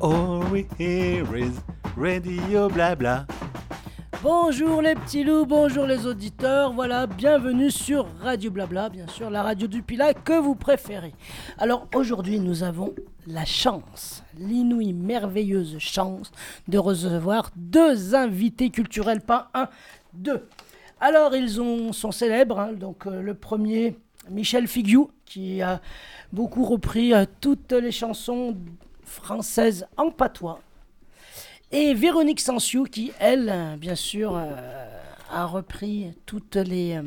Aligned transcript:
All 0.00 0.44
we 0.52 0.64
is 0.78 1.24
radio 1.96 2.68
blabla. 2.68 3.26
Bonjour 4.22 4.80
les 4.80 4.94
petits 4.94 5.24
loups, 5.24 5.44
bonjour 5.44 5.86
les 5.86 6.06
auditeurs, 6.06 6.72
voilà, 6.72 7.08
bienvenue 7.08 7.72
sur 7.72 8.06
Radio 8.20 8.52
Blabla, 8.52 8.90
bien 8.90 9.08
sûr, 9.08 9.28
la 9.28 9.42
radio 9.42 9.66
du 9.66 9.82
Pilat 9.82 10.14
que 10.14 10.38
vous 10.38 10.54
préférez. 10.54 11.14
Alors 11.58 11.88
aujourd'hui, 11.94 12.38
nous 12.38 12.62
avons 12.62 12.94
la 13.26 13.44
chance, 13.44 14.22
l'inouïe 14.38 14.92
merveilleuse 14.92 15.78
chance 15.78 16.30
de 16.68 16.78
recevoir 16.78 17.50
deux 17.56 18.14
invités 18.14 18.70
culturels, 18.70 19.20
pas 19.20 19.50
un, 19.54 19.68
deux. 20.14 20.46
Alors 21.00 21.34
ils 21.34 21.60
ont, 21.60 21.92
sont 21.92 22.12
célèbres, 22.12 22.60
hein, 22.60 22.72
donc 22.72 23.06
euh, 23.06 23.20
le 23.20 23.34
premier, 23.34 23.96
Michel 24.30 24.68
Figuiou, 24.68 25.10
qui 25.24 25.60
a 25.60 25.80
beaucoup 26.32 26.64
repris 26.64 27.14
euh, 27.14 27.24
toutes 27.40 27.72
les 27.72 27.92
chansons 27.92 28.56
françaises 29.08 29.86
en 29.96 30.10
patois. 30.10 30.60
Et 31.72 31.92
Véronique 31.94 32.40
Sansiou, 32.40 32.84
qui, 32.84 33.12
elle, 33.18 33.76
bien 33.78 33.94
sûr, 33.94 34.34
euh, 34.36 34.86
a 35.30 35.44
repris 35.46 36.12
toutes 36.26 36.56
les. 36.56 36.96
euh, 36.96 37.02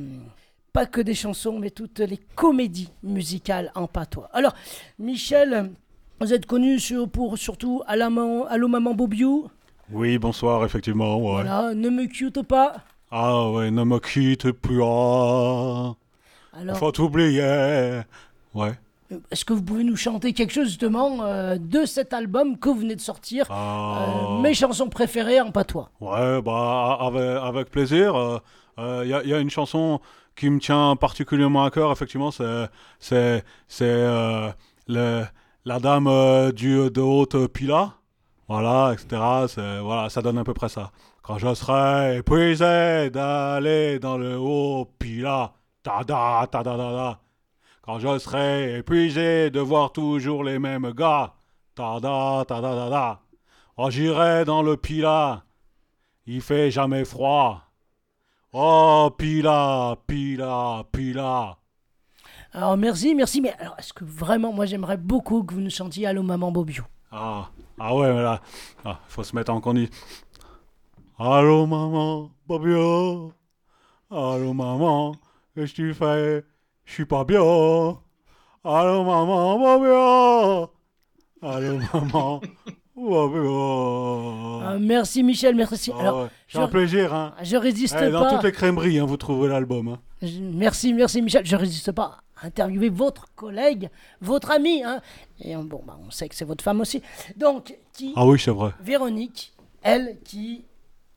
pas 0.73 0.85
que 0.85 1.01
des 1.01 1.15
chansons, 1.15 1.59
mais 1.59 1.69
toutes 1.69 1.99
les 1.99 2.17
comédies 2.35 2.89
musicales 3.03 3.71
en 3.75 3.87
patois. 3.87 4.29
Alors, 4.33 4.53
Michel, 4.99 5.71
vous 6.19 6.33
êtes 6.33 6.45
connu 6.45 6.79
sur, 6.79 7.09
pour 7.09 7.37
surtout 7.37 7.81
Allô 7.87 8.45
Allô 8.49 8.67
Maman 8.67 8.93
Bobiou? 8.93 9.49
Oui, 9.91 10.17
bonsoir, 10.17 10.63
effectivement, 10.63 11.17
ouais. 11.17 11.43
Voilà, 11.43 11.73
Ne 11.73 11.89
me 11.89 12.05
quitte 12.05 12.41
pas. 12.43 12.75
Ah 13.09 13.49
ouais, 13.49 13.71
ne 13.71 13.83
me 13.83 13.99
quitte 13.99 14.51
plus. 14.51 14.81
ah. 14.83 15.93
Alors, 16.53 16.77
Faut 16.77 16.91
t'oublier. 16.93 18.01
Ouais. 18.53 18.71
Est-ce 19.31 19.43
que 19.45 19.53
vous 19.53 19.61
pouvez 19.63 19.83
nous 19.83 19.95
chanter 19.95 20.33
quelque 20.33 20.51
chose 20.53 20.67
justement 20.67 21.23
euh, 21.23 21.57
de 21.59 21.85
cet 21.85 22.13
album 22.13 22.57
que 22.57 22.69
vous 22.69 22.75
venez 22.79 22.95
de 22.95 23.01
sortir 23.01 23.45
Ah. 23.49 24.05
euh, 24.37 24.39
Mes 24.41 24.53
chansons 24.53 24.89
préférées 24.89 25.41
en 25.41 25.51
patois? 25.51 25.89
Ouais, 25.99 26.41
bah, 26.41 26.97
avec, 27.01 27.21
avec 27.43 27.69
plaisir. 27.71 28.41
Il 28.77 29.07
y, 29.07 29.13
a, 29.13 29.23
y 29.23 29.33
a 29.33 29.39
une 29.39 29.49
chanson 29.49 29.99
qui 30.35 30.49
me 30.49 30.59
tient 30.59 30.95
particulièrement 30.95 31.63
à 31.65 31.69
cœur, 31.71 31.91
effectivement, 31.91 32.31
c'est 32.31 32.67
c'est 32.99 33.43
c'est 33.67 33.83
euh, 33.85 34.49
le- 34.87 35.23
la 35.65 35.79
dame 35.79 36.07
euh, 36.07 36.51
du, 36.51 36.89
de 36.89 37.01
haute 37.01 37.47
pila. 37.47 37.91
Voilà, 38.47 38.93
etc. 38.93 39.21
Voilà, 39.83 40.09
ça 40.09 40.21
donne 40.21 40.37
à 40.39 40.43
peu 40.43 40.53
près 40.53 40.69
ça. 40.69 40.91
Quand 41.21 41.37
je 41.37 41.53
serai 41.53 42.17
épuisé 42.17 43.09
d'aller 43.11 43.99
dans 43.99 44.17
le 44.17 44.37
haut 44.37 44.87
pila, 44.99 45.53
ta 45.83 46.03
da 46.03 46.47
ta 46.51 46.63
da 46.63 46.75
da 46.77 46.91
da. 46.91 47.19
Quand 47.81 47.99
je 47.99 48.19
serai 48.19 48.77
épuisé 48.77 49.49
de 49.49 49.59
voir 49.59 49.91
toujours 49.91 50.43
les 50.43 50.59
mêmes 50.59 50.91
gars, 50.91 51.33
ta 51.75 51.99
da 51.99 52.45
ta 52.47 52.61
da 52.61 52.75
da 52.75 52.89
da. 52.89 53.19
Oh, 53.77 53.89
j'irai 53.89 54.45
dans 54.45 54.61
le 54.61 54.77
pila. 54.77 55.43
Il 56.27 56.41
fait 56.41 56.69
jamais 56.69 57.05
froid. 57.05 57.63
Oh, 58.53 59.09
pila, 59.17 59.97
pila, 60.05 60.83
pila. 60.91 61.57
Alors 62.53 62.77
merci, 62.77 63.15
merci, 63.15 63.41
mais 63.41 63.53
alors 63.59 63.75
est-ce 63.79 63.93
que 63.93 64.03
vraiment, 64.03 64.51
moi 64.53 64.65
j'aimerais 64.65 64.97
beaucoup 64.97 65.43
que 65.43 65.53
vous 65.53 65.61
nous 65.61 65.69
chantiez 65.69 66.05
Allô 66.05 66.21
Maman 66.21 66.51
Bobiou 66.51 66.83
Ah, 67.11 67.49
ah 67.79 67.95
ouais, 67.95 68.13
mais 68.13 68.21
là, 68.21 68.41
ah, 68.85 68.99
faut 69.07 69.23
se 69.23 69.35
mettre 69.35 69.51
en 69.51 69.61
conduite. 69.61 69.93
Allô, 71.17 71.67
maman, 71.67 72.31
Bobio. 72.47 73.31
Allô, 74.09 74.53
maman, 74.53 75.15
qu'est-ce 75.53 75.71
que 75.71 75.75
tu 75.75 75.93
fais? 75.93 76.43
Je 76.91 76.95
suis 76.95 77.05
pas 77.05 77.23
bien. 77.23 77.39
Allô, 77.39 79.03
maman, 79.05 79.57
Bobio. 79.57 80.69
Allô, 81.41 81.77
maman, 81.93 82.41
Bobio. 82.93 84.59
Ah, 84.61 84.77
Merci 84.77 85.23
Michel, 85.23 85.55
merci. 85.55 85.89
Ah 85.95 85.99
Alors, 86.01 86.23
ouais, 86.23 86.27
C'est 86.49 86.57
je- 86.59 86.63
un 86.63 86.67
plaisir, 86.67 87.13
hein. 87.13 87.33
je 87.41 87.55
résiste 87.55 87.95
Eh, 87.97 88.11
dans 88.11 88.23
pas. 88.23 88.31
toutes 88.33 88.43
les 88.43 88.51
crèmeries, 88.51 88.99
hein, 88.99 89.05
vous 89.05 89.15
trouverez 89.15 89.47
l'album. 89.47 89.87
Hein. 89.87 89.99
Je- 90.21 90.39
Merci, 90.41 90.93
merci 90.93 91.21
Michel. 91.21 91.45
Je 91.45 91.55
résiste 91.55 91.93
pas 91.93 92.17
à 92.41 92.47
interviewer 92.47 92.89
votre 92.89 93.27
collègue, 93.35 93.89
votre 94.19 94.51
ami. 94.51 94.83
Hein. 94.83 94.99
Et 95.39 95.55
on- 95.55 95.63
bon, 95.63 95.81
bah, 95.87 95.97
on 96.05 96.11
sait 96.11 96.27
que 96.27 96.35
c'est 96.35 96.43
votre 96.43 96.61
femme 96.63 96.81
aussi. 96.81 97.01
Donc, 97.37 97.73
qui, 97.93 98.11
Ah 98.17 98.25
oui, 98.27 98.37
c'est 98.37 98.51
vrai. 98.51 98.71
Véronique, 98.81 99.53
elle 99.81 100.17
qui 100.25 100.65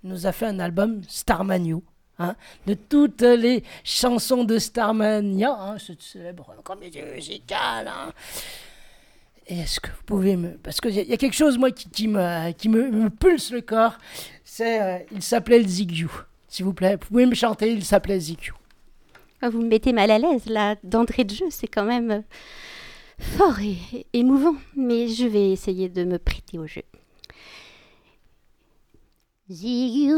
nous 0.05 0.27
a 0.29 0.31
fait 0.31 0.47
un 0.47 0.61
album 0.61 1.01
Starmania. 1.09 1.79
Hein, 2.19 2.37
de 2.67 2.75
toutes 2.75 3.23
les 3.23 3.65
chansons 3.83 4.45
de 4.45 4.59
Starmania, 4.59 5.53
hein, 5.53 5.79
cette 5.79 6.01
célèbre 6.01 6.55
comédie 6.63 7.03
musicale. 7.03 7.89
hein. 7.89 8.13
Est-ce 9.47 9.81
que 9.81 9.89
vous 9.91 10.03
pouvez 10.07 10.37
me... 10.37 10.51
Parce 10.59 10.81
qu'il 10.81 10.93
y, 10.93 11.03
y 11.03 11.13
a 11.13 11.17
quelque 11.17 11.35
chose, 11.35 11.59
moi, 11.59 11.71
qui, 11.73 12.07
me, 12.09 12.53
qui 12.53 12.69
me, 12.69 13.11
pulse 13.11 13.51
le 13.51 13.61
corps. 13.61 13.99
C'est... 14.45 14.81
euh, 14.81 14.99
il 15.11 15.23
s'appelait 15.23 15.63
le. 15.63 16.09
S'il 16.49 16.65
vous 16.65 16.73
plaît, 16.73 16.93
vous 16.93 17.09
pouvez 17.09 17.27
me 17.27 17.35
chanter, 17.35 17.73
il 17.73 17.85
s'appelait 17.85 18.21
Ziggy. 18.21 18.51
Ah, 19.43 19.51
Vous 19.51 19.61
me 19.61 19.69
mettez 19.69 19.93
mal 19.93 20.11
à 20.11 20.19
l'aise 20.19 20.47
là, 20.47 20.77
d'entrée 20.85 21.25
de 21.25 21.35
jeu, 21.35 21.47
c'est 21.51 21.67
quand 21.67 21.85
même 21.85 22.11
euh, 22.11 22.21
fort 23.19 23.59
et 23.61 24.07
émouvant, 24.13 24.55
mais 24.77 25.09
je 25.09 25.27
vais 25.27 25.51
essayer 25.51 25.89
de 25.89 26.05
me 26.05 26.19
prêter 26.19 26.59
au 26.59 26.67
jeu. 26.67 26.83
Zigou, 29.51 30.15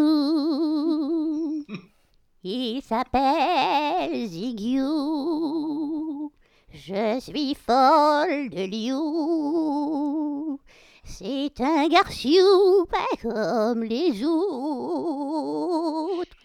il 2.44 2.80
s'appelle 2.80 4.28
Zigou, 4.28 6.30
je 6.72 7.18
suis 7.18 7.56
folle 7.56 8.50
de 8.50 8.70
liou. 8.70 10.60
C'est 11.02 11.60
un 11.60 11.88
garçon 11.88 12.86
pas 12.88 13.16
comme 13.20 13.82
les 13.82 14.24
autres. 14.24 14.28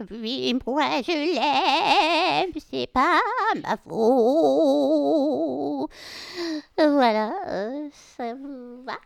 Puis 0.08 0.56
moi 0.66 1.04
je 1.06 1.12
l'aime, 1.36 2.52
c'est 2.72 2.88
pas 2.88 3.20
ma 3.62 3.78
faute. 3.78 5.88
Voilà, 6.78 7.32
euh, 7.48 7.90
ça 8.18 8.34
vous 8.34 8.84
va? 8.84 8.98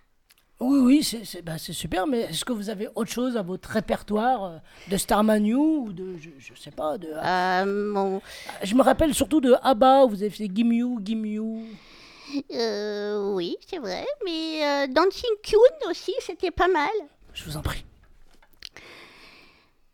Oui, 0.61 0.79
oui, 0.79 1.03
c'est 1.03 1.41
bah, 1.41 1.57
c'est 1.57 1.73
super, 1.73 2.07
mais 2.07 2.21
est-ce 2.21 2.45
que 2.45 2.53
vous 2.53 2.69
avez 2.69 2.87
autre 2.95 3.11
chose 3.11 3.35
à 3.35 3.41
votre 3.41 3.69
répertoire 3.69 4.43
euh, 4.45 4.57
de 4.89 4.95
Starmania 4.95 5.55
ou 5.57 5.91
de, 5.91 6.15
je, 6.17 6.29
je 6.39 6.53
sais 6.59 6.71
pas, 6.71 6.97
de... 6.97 7.09
euh, 7.13 7.91
mon, 7.91 8.21
Je 8.63 8.73
me 8.73 8.81
rappelle 8.81 9.13
surtout 9.13 9.41
de 9.41 9.53
Abba, 9.61 10.05
où 10.05 10.09
vous 10.09 10.21
avez 10.21 10.29
fait 10.29 10.47
Gimme 10.47 10.71
You, 10.71 10.99
Gimme 11.03 11.25
You. 11.25 11.65
euh, 12.53 13.33
Oui, 13.33 13.57
c'est 13.67 13.79
vrai, 13.79 14.05
mais 14.23 14.63
euh, 14.65 14.87
Dancing 14.87 15.29
Queen 15.43 15.89
aussi, 15.89 16.13
c'était 16.21 16.51
pas 16.51 16.69
mal. 16.69 16.89
Je 17.33 17.43
vous 17.43 17.57
en 17.57 17.61
prie. 17.61 17.83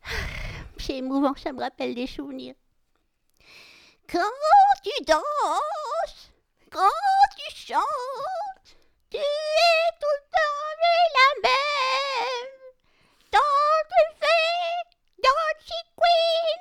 C'est 0.78 0.96
émouvant, 0.96 1.34
ça 1.36 1.52
me 1.52 1.60
rappelle 1.60 1.94
des 1.94 2.06
souvenirs. 2.08 2.54
Quand 4.10 4.18
tu 4.82 4.90
danses, 5.04 6.30
quand 6.70 6.80
tu 7.36 7.54
chantes, 7.72 8.76
tu 9.10 9.16
es 9.16 9.20
tout 10.00 10.06
le 10.18 10.24
temps 10.32 10.51
la 11.14 11.28
même. 11.48 12.48
Quand 13.32 13.78
tu 13.88 14.02
fais 14.20 14.82
Dancing 15.22 15.88
Queen, 15.96 16.58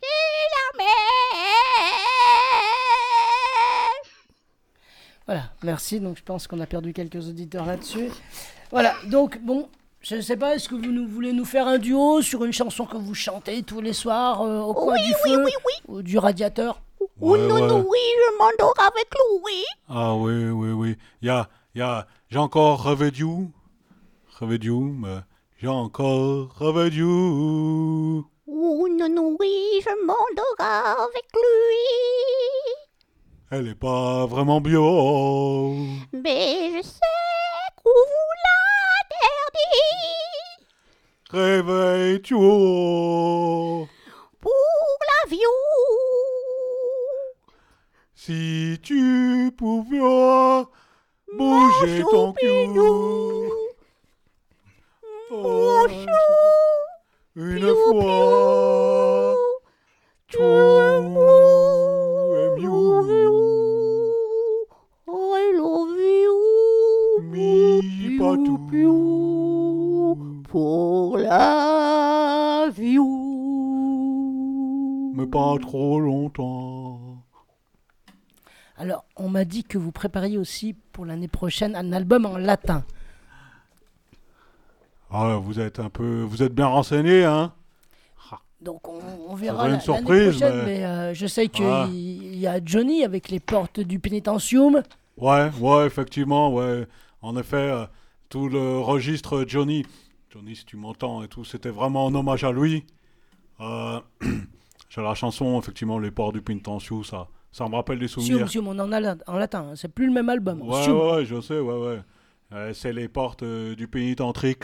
c'est 0.00 0.44
la 0.54 0.84
même. 0.84 1.94
Voilà, 5.26 5.44
merci. 5.62 6.00
Donc 6.00 6.18
je 6.18 6.22
pense 6.22 6.46
qu'on 6.46 6.60
a 6.60 6.66
perdu 6.66 6.92
quelques 6.92 7.28
auditeurs 7.28 7.66
là-dessus. 7.66 8.10
Voilà, 8.70 8.94
donc 9.06 9.38
bon, 9.40 9.68
je 10.00 10.16
ne 10.16 10.20
sais 10.20 10.36
pas, 10.36 10.54
est-ce 10.54 10.68
que 10.68 10.74
vous 10.74 10.90
nous, 10.92 11.06
voulez 11.08 11.32
nous 11.32 11.44
faire 11.44 11.66
un 11.66 11.78
duo 11.78 12.20
sur 12.22 12.44
une 12.44 12.52
chanson 12.52 12.84
que 12.86 12.96
vous 12.96 13.14
chantez 13.14 13.62
tous 13.62 13.80
les 13.80 13.92
soirs 13.92 14.42
euh, 14.42 14.60
au 14.60 14.74
coin 14.74 14.96
du 14.96 15.02
oui, 15.08 15.14
feu 15.24 15.44
oui, 15.44 15.52
oui. 15.66 15.72
ou 15.88 16.02
du 16.02 16.18
radiateur? 16.18 16.80
Oh 17.00 17.08
Ouais, 17.20 17.38
non, 17.38 17.54
ouais. 17.54 17.60
non, 17.68 17.86
oui, 17.88 17.98
je 18.16 18.38
m'endors 18.38 18.74
avec 18.80 19.08
Louis. 19.14 19.64
Ah 19.88 20.14
oui, 20.14 20.48
oui, 20.50 20.70
oui. 20.72 20.96
Il 21.22 21.28
y 21.28 21.30
a, 21.30 21.48
il 21.74 21.78
y 21.78 21.82
a, 21.82 22.06
j'ai 22.34 22.40
encore 22.40 22.82
rêvé 22.82 23.12
de 23.12 23.18
you. 23.18 23.52
Rêvé 24.40 24.58
de 24.58 24.64
you, 24.64 24.80
mais 24.80 25.20
j'ai 25.56 25.68
encore 25.68 26.50
rêvé 26.58 26.90
de 26.90 26.96
you. 26.96 28.26
Oh 28.48 28.88
non, 28.90 29.08
non, 29.08 29.36
oui, 29.38 29.54
je 29.80 29.90
m'endors 30.04 30.58
avec 30.58 31.26
lui. 31.32 31.86
Elle 33.52 33.68
est 33.68 33.76
pas 33.76 34.26
vraiment 34.26 34.60
bio. 34.60 35.76
Mais 36.12 36.72
je 36.76 36.82
sais 36.82 36.98
qu'on 37.76 37.90
vous 38.10 38.34
l'interdit 39.04 40.66
Réveille-toi. 41.30 43.86
pour 44.40 44.52
l'avion. 45.22 45.38
Si 48.16 48.80
tu 48.82 49.52
pouvais 49.56 50.00
bouger 51.36 52.02
ton 52.10 52.32
cul. 52.32 52.68
Oh, 55.30 55.86
une 57.36 57.64
piou, 57.64 57.74
fois. 57.90 59.34
Tout 60.28 60.42
est 60.42 61.00
mieux. 61.00 61.44
I 65.08 65.52
love 65.56 65.98
you. 65.98 66.36
Mi 67.22 68.18
pas 68.18 68.36
piou, 68.70 70.16
pour 70.48 71.18
l'avion. 71.18 72.44
Mais 75.14 75.26
pas 75.26 75.56
trop 75.60 76.00
longtemps. 76.00 77.23
Alors, 78.76 79.04
on 79.16 79.28
m'a 79.28 79.44
dit 79.44 79.62
que 79.64 79.78
vous 79.78 79.92
prépariez 79.92 80.36
aussi 80.38 80.74
pour 80.92 81.04
l'année 81.06 81.28
prochaine 81.28 81.76
un 81.76 81.92
album 81.92 82.26
en 82.26 82.36
latin. 82.36 82.84
Ah, 85.10 85.36
vous 85.40 85.60
êtes 85.60 85.78
un 85.78 85.90
peu, 85.90 86.22
vous 86.22 86.42
êtes 86.42 86.54
bien 86.54 86.66
renseigné, 86.66 87.24
hein 87.24 87.52
Donc, 88.60 88.88
on, 88.88 88.98
on 89.28 89.34
verra 89.34 89.68
une 89.68 89.80
surprise, 89.80 90.38
prochaine. 90.38 90.56
mais- 90.58 90.64
Mais, 90.64 90.84
euh, 90.84 91.14
je 91.14 91.26
sais 91.26 91.48
qu'il 91.48 91.66
Ah. 91.66 91.86
y 91.92 92.46
a 92.46 92.60
Johnny 92.64 93.04
avec 93.04 93.28
les 93.28 93.38
portes 93.38 93.78
du 93.78 93.98
pénitentium. 94.00 94.82
Ouais, 95.18 95.50
ouais, 95.60 95.86
effectivement, 95.86 96.52
ouais. 96.52 96.86
En 97.22 97.36
effet, 97.36 97.56
euh, 97.56 97.86
tout 98.28 98.48
le 98.48 98.78
registre 98.80 99.44
Johnny, 99.46 99.84
Johnny, 100.30 100.56
si 100.56 100.64
tu 100.64 100.76
m'entends 100.76 101.22
et 101.22 101.28
tout, 101.28 101.44
c'était 101.44 101.68
vraiment 101.70 102.06
en 102.06 102.14
hommage 102.14 102.42
à 102.42 102.50
lui. 102.52 102.84
Euh, 103.60 104.00
J'ai 104.88 105.02
la 105.02 105.14
chanson, 105.14 105.58
effectivement, 105.60 105.98
Les 105.98 106.10
ports 106.12 106.32
du 106.32 106.40
Pénitencieux, 106.40 107.02
ça, 107.04 107.28
ça 107.56 107.68
me 107.68 107.74
rappelle 107.76 108.00
des 108.00 108.08
souvenirs. 108.08 108.48
Sium, 108.48 108.66
on 108.66 108.76
en 108.80 108.90
a 108.90 108.98
la- 109.00 109.16
en 109.28 109.36
latin. 109.38 109.68
hein. 109.70 109.76
C'est 109.76 109.86
plus 109.94 110.06
le 110.06 110.12
même 110.12 110.28
album. 110.28 110.60
Ouais, 110.62 110.82
Sium. 110.82 110.98
ouais, 110.98 111.24
je 111.24 111.40
sais, 111.40 111.60
ouais, 111.60 111.78
ouais. 111.86 112.02
Euh, 112.52 112.72
c'est 112.74 112.92
les 112.92 113.06
portes 113.08 113.42
euh, 113.44 113.74
du 113.76 113.86
Pénitentrix. 113.86 114.56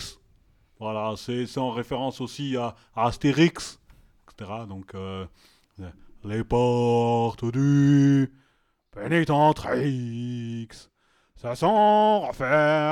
Voilà, 0.80 1.14
c'est 1.16 1.46
en 1.58 1.70
référence 1.70 2.20
aussi 2.20 2.56
à, 2.56 2.74
à 2.96 3.06
Astérix, 3.06 3.78
etc. 4.28 4.50
Donc, 4.68 4.94
euh, 4.94 5.24
les 6.24 6.42
portes 6.42 7.44
du 7.52 8.30
Pénitentrix, 8.90 10.68
ça 11.36 11.54
s'en 11.54 12.20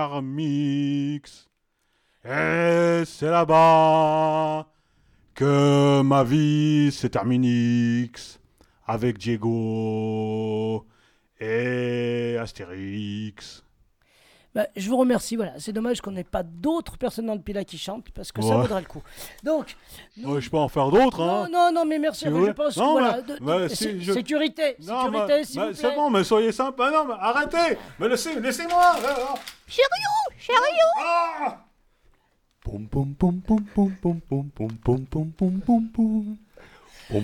refermix. 0.08 1.48
Et 2.24 3.02
c'est 3.06 3.30
là-bas 3.30 4.66
que 5.34 6.02
ma 6.02 6.24
vie 6.24 6.90
s'est 6.92 7.08
terminée 7.10 8.10
avec 8.88 9.18
Diego 9.18 10.84
et 11.40 12.36
Astérix. 12.40 13.62
Bah, 14.54 14.66
je 14.74 14.88
vous 14.88 14.96
remercie. 14.96 15.36
Voilà, 15.36 15.52
c'est 15.58 15.72
dommage 15.74 16.00
qu'on 16.00 16.10
n'ait 16.10 16.24
pas 16.24 16.42
d'autres 16.42 16.96
personnes 16.96 17.26
dans 17.26 17.34
le 17.34 17.40
Pila 17.40 17.64
qui 17.64 17.76
chantent 17.78 18.10
parce 18.10 18.32
que 18.32 18.40
ça 18.42 18.56
vaudrait 18.56 18.80
le 18.80 18.86
coup. 18.86 19.02
Donc, 19.44 19.76
nous- 20.16 20.32
Ouais, 20.34 20.40
je 20.40 20.48
peux 20.50 20.56
en 20.56 20.68
faire 20.68 20.90
d'autres, 20.90 21.20
hein. 21.22 21.46
non, 21.52 21.66
non, 21.66 21.72
non, 21.72 21.84
mais 21.84 21.98
merci. 21.98 22.24
Si 22.24 22.28
vous 22.30 22.46
je 22.46 22.50
pense 22.52 22.76
Non, 22.78 22.96
que 22.96 23.00
voilà, 23.40 23.68
de- 23.68 23.74
si 23.74 24.02
je- 24.02 24.12
sécurité, 24.14 24.74
Non, 24.80 25.02
sécurité, 25.04 25.26
mais- 25.34 25.44
s'il 25.44 25.60
mais 25.60 25.68
vous 25.68 25.74
c'est 25.74 25.94
bon, 25.94 26.10
mais 26.10 26.24
soyez 26.24 26.50
sympa. 26.50 26.90
Non, 26.90 27.04
mais 27.04 27.14
arrêtez 27.20 27.78
Mais 28.00 28.08
laissez, 28.08 28.40
laissez-moi 28.40 28.96
Chériou, 29.66 30.38
chériou. 30.38 30.62
Ah 31.04 31.64
Pom 32.64 32.86
pom 32.88 33.14
pom 33.14 33.40
pom 33.42 33.62
pom 33.74 33.90
pom 34.00 34.20
pom 34.20 34.50
pom 34.50 34.70
pom 34.80 35.04
pom 35.06 35.30
pom 35.30 35.88
pom 35.92 36.36
pom. 37.10 37.18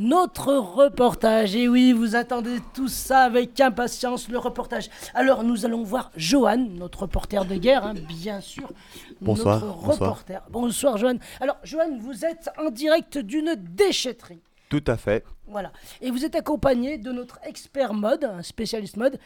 Notre 0.00 0.54
reportage, 0.54 1.54
et 1.54 1.68
oui, 1.68 1.92
vous 1.92 2.16
attendez 2.16 2.56
tout 2.72 2.88
ça 2.88 3.24
avec 3.24 3.60
impatience, 3.60 4.30
le 4.30 4.38
reportage. 4.38 4.88
Alors, 5.12 5.44
nous 5.44 5.66
allons 5.66 5.82
voir 5.82 6.10
Johan, 6.16 6.56
notre 6.56 7.00
reporter 7.02 7.44
de 7.44 7.56
guerre, 7.56 7.84
hein, 7.84 7.92
bien 8.08 8.40
sûr. 8.40 8.72
Bonsoir, 9.20 9.56
Notre 9.60 9.74
bonsoir. 9.76 9.92
reporter. 10.10 10.42
Bonsoir, 10.48 10.96
Johan. 10.96 11.16
Alors, 11.38 11.58
Johan, 11.64 11.98
vous 12.00 12.24
êtes 12.24 12.48
en 12.56 12.70
direct 12.70 13.18
d'une 13.18 13.54
déchetterie. 13.56 14.40
Tout 14.70 14.82
à 14.86 14.96
fait. 14.96 15.22
Voilà. 15.46 15.70
Et 16.00 16.10
vous 16.10 16.24
êtes 16.24 16.34
accompagné 16.34 16.96
de 16.96 17.12
notre 17.12 17.38
expert 17.44 17.92
mode, 17.92 18.24
un 18.24 18.42
spécialiste 18.42 18.96
mode. 18.96 19.18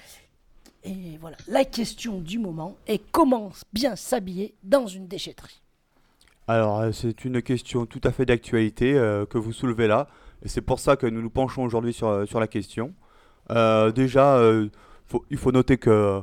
Et 0.82 1.18
voilà, 1.20 1.36
la 1.46 1.64
question 1.64 2.18
du 2.20 2.40
moment 2.40 2.74
est 2.88 3.00
comment 3.12 3.52
bien 3.72 3.94
s'habiller 3.94 4.56
dans 4.64 4.88
une 4.88 5.06
déchetterie? 5.06 5.60
Alors, 6.48 6.80
euh, 6.80 6.90
c'est 6.90 7.24
une 7.24 7.42
question 7.42 7.86
tout 7.86 8.00
à 8.02 8.10
fait 8.10 8.26
d'actualité 8.26 8.94
euh, 8.94 9.24
que 9.24 9.38
vous 9.38 9.52
soulevez 9.52 9.86
là. 9.86 10.08
Et 10.44 10.48
c'est 10.48 10.60
pour 10.60 10.78
ça 10.78 10.96
que 10.96 11.06
nous 11.06 11.22
nous 11.22 11.30
penchons 11.30 11.64
aujourd'hui 11.64 11.92
sur, 11.92 12.08
euh, 12.08 12.26
sur 12.26 12.38
la 12.40 12.46
question. 12.46 12.94
Euh, 13.50 13.90
déjà, 13.90 14.36
euh, 14.36 14.68
il 15.30 15.38
faut 15.38 15.52
noter 15.52 15.76
que 15.78 16.22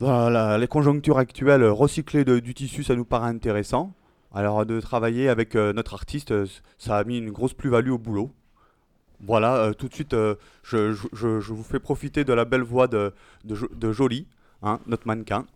dans 0.00 0.58
les 0.58 0.68
conjonctures 0.68 1.16
actuelles, 1.18 1.64
recycler 1.64 2.24
du 2.24 2.52
tissu, 2.54 2.82
ça 2.82 2.94
nous 2.94 3.04
paraît 3.06 3.28
intéressant. 3.30 3.92
Alors, 4.34 4.66
de 4.66 4.80
travailler 4.80 5.30
avec 5.30 5.54
notre 5.54 5.94
artiste, 5.94 6.34
ça 6.76 6.98
a 6.98 7.04
mis 7.04 7.16
une 7.16 7.30
grosse 7.30 7.54
plus-value 7.54 7.90
au 7.90 7.98
boulot. 7.98 8.30
Voilà, 9.20 9.72
tout 9.72 9.88
de 9.88 9.94
suite, 9.94 10.14
je, 10.62 10.92
je- 10.92 11.52
vous 11.52 11.62
fais 11.62 11.78
profiter 11.78 12.24
de 12.24 12.34
la 12.34 12.44
belle 12.44 12.62
voix 12.62 12.86
de, 12.88 13.14
de 13.44 13.92
Jolie, 13.92 14.26
hein, 14.62 14.80
notre 14.86 15.06
mannequin. 15.06 15.46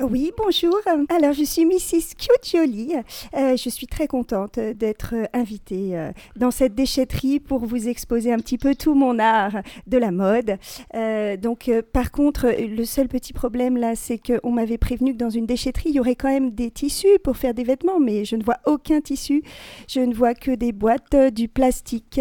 Oui, 0.00 0.32
bonjour. 0.38 0.74
Alors, 1.10 1.34
je 1.34 1.44
suis 1.44 1.66
Mrs. 1.66 2.14
Cute 2.18 2.50
Jolie. 2.50 2.94
Euh, 3.36 3.56
je 3.56 3.68
suis 3.68 3.86
très 3.86 4.06
contente 4.06 4.58
d'être 4.58 5.14
invitée 5.34 5.96
euh, 5.98 6.12
dans 6.34 6.50
cette 6.50 6.74
déchetterie 6.74 7.40
pour 7.40 7.66
vous 7.66 7.88
exposer 7.88 8.32
un 8.32 8.38
petit 8.38 8.56
peu 8.56 8.74
tout 8.74 8.94
mon 8.94 9.18
art 9.18 9.52
de 9.86 9.98
la 9.98 10.10
mode. 10.10 10.56
Euh, 10.94 11.36
donc, 11.36 11.68
euh, 11.68 11.82
par 11.82 12.10
contre, 12.10 12.46
le 12.58 12.84
seul 12.84 13.08
petit 13.08 13.34
problème 13.34 13.76
là, 13.76 13.94
c'est 13.94 14.18
qu'on 14.18 14.50
m'avait 14.50 14.78
prévenu 14.78 15.12
que 15.12 15.18
dans 15.18 15.30
une 15.30 15.44
déchetterie, 15.46 15.90
il 15.90 15.96
y 15.96 16.00
aurait 16.00 16.16
quand 16.16 16.30
même 16.30 16.52
des 16.52 16.70
tissus 16.70 17.18
pour 17.22 17.36
faire 17.36 17.52
des 17.52 17.64
vêtements, 17.64 18.00
mais 18.00 18.24
je 18.24 18.36
ne 18.36 18.42
vois 18.42 18.58
aucun 18.66 19.02
tissu. 19.02 19.42
Je 19.88 20.00
ne 20.00 20.14
vois 20.14 20.34
que 20.34 20.52
des 20.52 20.72
boîtes, 20.72 21.14
euh, 21.14 21.30
du 21.30 21.48
plastique. 21.48 22.20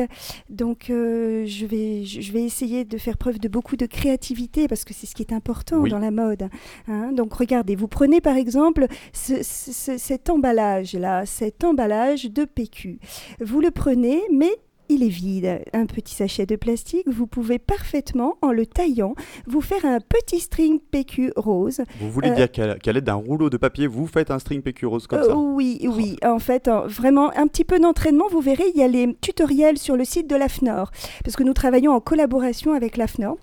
Donc, 0.49 0.89
euh, 0.89 1.45
je, 1.47 1.65
vais, 1.65 2.03
je 2.03 2.31
vais 2.33 2.43
essayer 2.43 2.83
de 2.83 2.97
faire 2.97 3.17
preuve 3.17 3.39
de 3.39 3.47
beaucoup 3.47 3.77
de 3.77 3.85
créativité 3.85 4.67
parce 4.67 4.83
que 4.83 4.93
c'est 4.93 5.07
ce 5.07 5.15
qui 5.15 5.21
est 5.23 5.31
important 5.33 5.77
Oui. 5.77 5.89
dans 5.89 5.99
la 5.99 6.11
mode. 6.11 6.49
Hein, 6.89 7.13
donc 7.13 7.29
regardez, 7.61 7.75
vous 7.75 7.87
prenez 7.87 8.21
par 8.21 8.35
exemple 8.37 8.87
ce- 9.13 9.43
ce- 9.43 9.71
ce- 9.71 9.97
cet 9.97 10.29
emballage-là, 10.29 11.25
cet 11.25 11.63
emballage 11.63 12.25
de 12.25 12.45
PQ. 12.45 12.99
Vous 13.39 13.61
le 13.61 13.69
prenez, 13.71 14.21
mais 14.31 14.49
il 14.89 15.03
est 15.03 15.09
vide. 15.09 15.61
Un 15.73 15.85
petit 15.85 16.13
sachet 16.15 16.45
de 16.45 16.55
plastique, 16.57 17.07
vous 17.07 17.25
pouvez 17.27 17.59
parfaitement, 17.59 18.37
en 18.41 18.51
le 18.51 18.65
taillant, 18.65 19.13
vous 19.47 19.61
faire 19.61 19.85
un 19.85 19.99
petit 20.01 20.39
string 20.41 20.79
PQ 20.79 21.31
rose. 21.37 21.81
Vous 22.01 22.09
voulez 22.11 22.29
Euh, 22.31 22.35
dire 22.35 22.51
qu'à 22.51 22.75
qu'à 22.79 22.91
l'aide 22.91 23.05
d'un 23.05 23.13
rouleau 23.13 23.49
de 23.49 23.57
papier, 23.57 23.87
vous 23.87 24.07
faites 24.07 24.31
un 24.31 24.39
string 24.39 24.61
PQ 24.61 24.87
rose 24.87 25.07
comme 25.07 25.19
Euh, 25.19 25.25
ça? 25.27 25.37
oui, 25.37 25.79
oui. 25.83 26.17
En 26.25 26.39
fait, 26.39 26.67
en- 26.67 26.87
vraiment, 26.87 27.31
un 27.37 27.47
petit 27.47 27.63
peu 27.63 27.79
d'entraînement, 27.79 28.25
vous 28.31 28.41
verrez, 28.41 28.65
il 28.73 28.79
y 28.79 28.83
a 28.83 28.87
les 28.87 29.15
tutoriels 29.21 29.77
sur 29.77 29.95
le 29.95 30.03
site 30.03 30.27
de 30.29 30.35
l'AFNOR, 30.35 30.91
parce 31.23 31.35
que 31.37 31.43
nous 31.43 31.53
travaillons 31.53 31.93
en 31.93 32.01
collaboration 32.01 32.73
avec 32.73 32.97
l'AFNOR. 32.97 33.37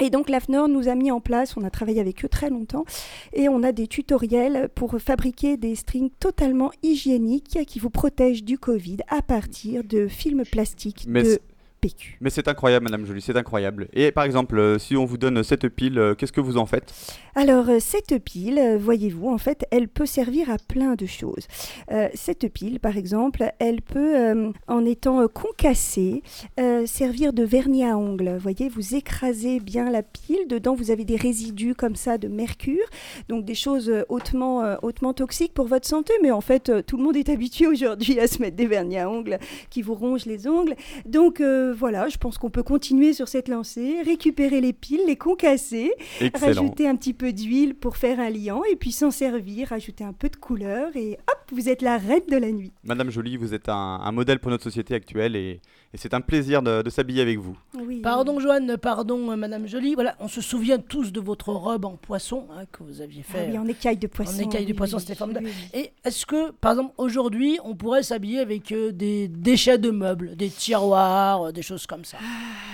Et 0.00 0.10
donc 0.10 0.28
l'AFNOR 0.28 0.68
nous 0.68 0.88
a 0.88 0.94
mis 0.94 1.10
en 1.10 1.20
place, 1.20 1.56
on 1.56 1.64
a 1.64 1.70
travaillé 1.70 2.00
avec 2.00 2.24
eux 2.24 2.28
très 2.28 2.50
longtemps, 2.50 2.84
et 3.32 3.48
on 3.48 3.62
a 3.62 3.72
des 3.72 3.86
tutoriels 3.86 4.68
pour 4.74 4.98
fabriquer 4.98 5.56
des 5.56 5.74
strings 5.74 6.10
totalement 6.20 6.70
hygiéniques 6.82 7.58
qui 7.66 7.78
vous 7.78 7.90
protègent 7.90 8.44
du 8.44 8.58
Covid 8.58 8.98
à 9.08 9.22
partir 9.22 9.84
de 9.84 10.08
films 10.08 10.44
plastiques 10.44 11.04
Mais 11.08 11.22
de 11.22 11.40
PQ. 11.80 12.18
Mais 12.20 12.30
c'est 12.30 12.48
incroyable, 12.48 12.84
Madame 12.84 13.06
Jolie, 13.06 13.20
c'est 13.20 13.36
incroyable. 13.36 13.88
Et 13.92 14.12
par 14.12 14.24
exemple, 14.24 14.58
euh, 14.58 14.78
si 14.78 14.96
on 14.96 15.04
vous 15.04 15.18
donne 15.18 15.42
cette 15.42 15.68
pile, 15.68 15.98
euh, 15.98 16.14
qu'est-ce 16.14 16.32
que 16.32 16.40
vous 16.40 16.56
en 16.56 16.66
faites? 16.66 16.92
Alors, 17.34 17.68
euh, 17.68 17.78
cette 17.80 18.18
pile, 18.24 18.76
voyez-vous, 18.80 19.28
en 19.28 19.38
fait, 19.38 19.64
elle 19.70 19.88
peut 19.88 20.06
servir 20.06 20.50
à 20.50 20.56
plein 20.58 20.94
de 20.94 21.06
choses. 21.06 21.46
Euh, 21.92 22.08
cette 22.14 22.52
pile, 22.52 22.80
par 22.80 22.96
exemple, 22.96 23.52
elle 23.58 23.80
peut, 23.80 24.16
euh, 24.16 24.50
en 24.66 24.84
étant 24.84 25.26
concassée, 25.28 26.22
euh, 26.58 26.86
servir 26.86 27.32
de 27.32 27.44
vernis 27.44 27.84
à 27.84 27.96
ongles. 27.96 28.32
Vous 28.34 28.40
voyez, 28.40 28.68
vous 28.68 28.94
écrasez 28.94 29.60
bien 29.60 29.90
la 29.90 30.02
pile. 30.02 30.48
Dedans, 30.48 30.74
vous 30.74 30.90
avez 30.90 31.04
des 31.04 31.16
résidus 31.16 31.74
comme 31.74 31.94
ça 31.96 32.18
de 32.18 32.28
mercure, 32.28 32.86
donc 33.28 33.44
des 33.44 33.54
choses 33.54 33.92
hautement, 34.08 34.76
hautement 34.82 35.12
toxiques 35.12 35.54
pour 35.54 35.66
votre 35.66 35.86
santé. 35.86 36.12
Mais 36.22 36.30
en 36.30 36.40
fait, 36.40 36.72
tout 36.86 36.96
le 36.96 37.02
monde 37.04 37.16
est 37.16 37.28
habitué 37.28 37.66
aujourd'hui 37.66 38.18
à 38.18 38.26
se 38.26 38.40
mettre 38.42 38.56
des 38.56 38.66
vernis 38.66 38.98
à 38.98 39.08
ongles 39.08 39.38
qui 39.70 39.82
vous 39.82 39.94
rongent 39.94 40.26
les 40.26 40.48
ongles. 40.48 40.74
Donc, 41.06 41.40
euh, 41.68 41.74
voilà, 41.74 42.08
je 42.08 42.18
pense 42.18 42.38
qu'on 42.38 42.50
peut 42.50 42.62
continuer 42.62 43.12
sur 43.12 43.28
cette 43.28 43.48
lancée, 43.48 44.02
récupérer 44.04 44.60
les 44.60 44.72
piles, 44.72 45.02
les 45.06 45.16
concasser 45.16 45.92
Excellent. 46.20 46.62
Rajouter 46.62 46.88
un 46.88 46.96
petit 46.96 47.14
peu 47.14 47.32
d'huile 47.32 47.74
pour 47.74 47.96
faire 47.96 48.20
un 48.20 48.30
liant 48.30 48.62
et 48.70 48.76
puis 48.76 48.92
s'en 48.92 49.10
servir, 49.10 49.68
rajouter 49.68 50.04
un 50.04 50.12
peu 50.12 50.28
de 50.28 50.36
couleur 50.36 50.94
et 50.96 51.18
hop, 51.28 51.52
vous 51.52 51.68
êtes 51.68 51.82
la 51.82 51.98
reine 51.98 52.26
de 52.30 52.36
la 52.36 52.50
nuit. 52.50 52.72
Madame 52.84 53.10
Jolie, 53.10 53.36
vous 53.36 53.54
êtes 53.54 53.68
un, 53.68 54.00
un 54.02 54.12
modèle 54.12 54.38
pour 54.38 54.50
notre 54.50 54.64
société 54.64 54.94
actuelle 54.94 55.36
et, 55.36 55.60
et 55.94 55.96
c'est 55.96 56.12
un 56.14 56.20
plaisir 56.20 56.62
de, 56.62 56.82
de 56.82 56.90
s'habiller 56.90 57.22
avec 57.22 57.38
vous. 57.38 57.56
Oui. 57.74 58.00
Pardon, 58.00 58.38
Joanne, 58.40 58.76
pardon, 58.76 59.30
euh, 59.30 59.36
Madame 59.36 59.66
Jolie. 59.66 59.94
Voilà, 59.94 60.16
on 60.20 60.28
se 60.28 60.40
souvient 60.40 60.78
tous 60.78 61.12
de 61.12 61.20
votre 61.20 61.52
robe 61.52 61.84
en 61.86 61.96
poisson 61.96 62.46
hein, 62.52 62.64
que 62.70 62.82
vous 62.82 63.00
aviez 63.00 63.22
Ah 63.28 63.32
fait. 63.32 63.48
oui, 63.50 63.58
en 63.58 63.66
écaille 63.66 63.96
de 63.96 64.06
poisson. 64.06 64.42
écaille 64.42 64.66
de 64.66 64.72
oui, 64.72 64.76
poisson, 64.76 64.96
oui, 64.96 65.02
c'était 65.02 65.14
formidable. 65.14 65.48
Et 65.72 65.92
est-ce 66.04 66.26
que, 66.26 66.50
par 66.50 66.72
exemple, 66.72 66.92
aujourd'hui, 66.98 67.58
on 67.64 67.74
pourrait 67.74 68.02
s'habiller 68.02 68.40
avec 68.40 68.70
euh, 68.72 68.92
des 68.92 69.28
déchets 69.28 69.78
de 69.78 69.90
meubles, 69.90 70.36
des 70.36 70.50
tiroirs, 70.50 71.44
euh, 71.48 71.52
des 71.52 71.62
choses 71.62 71.86
comme 71.86 72.04
ça? 72.04 72.18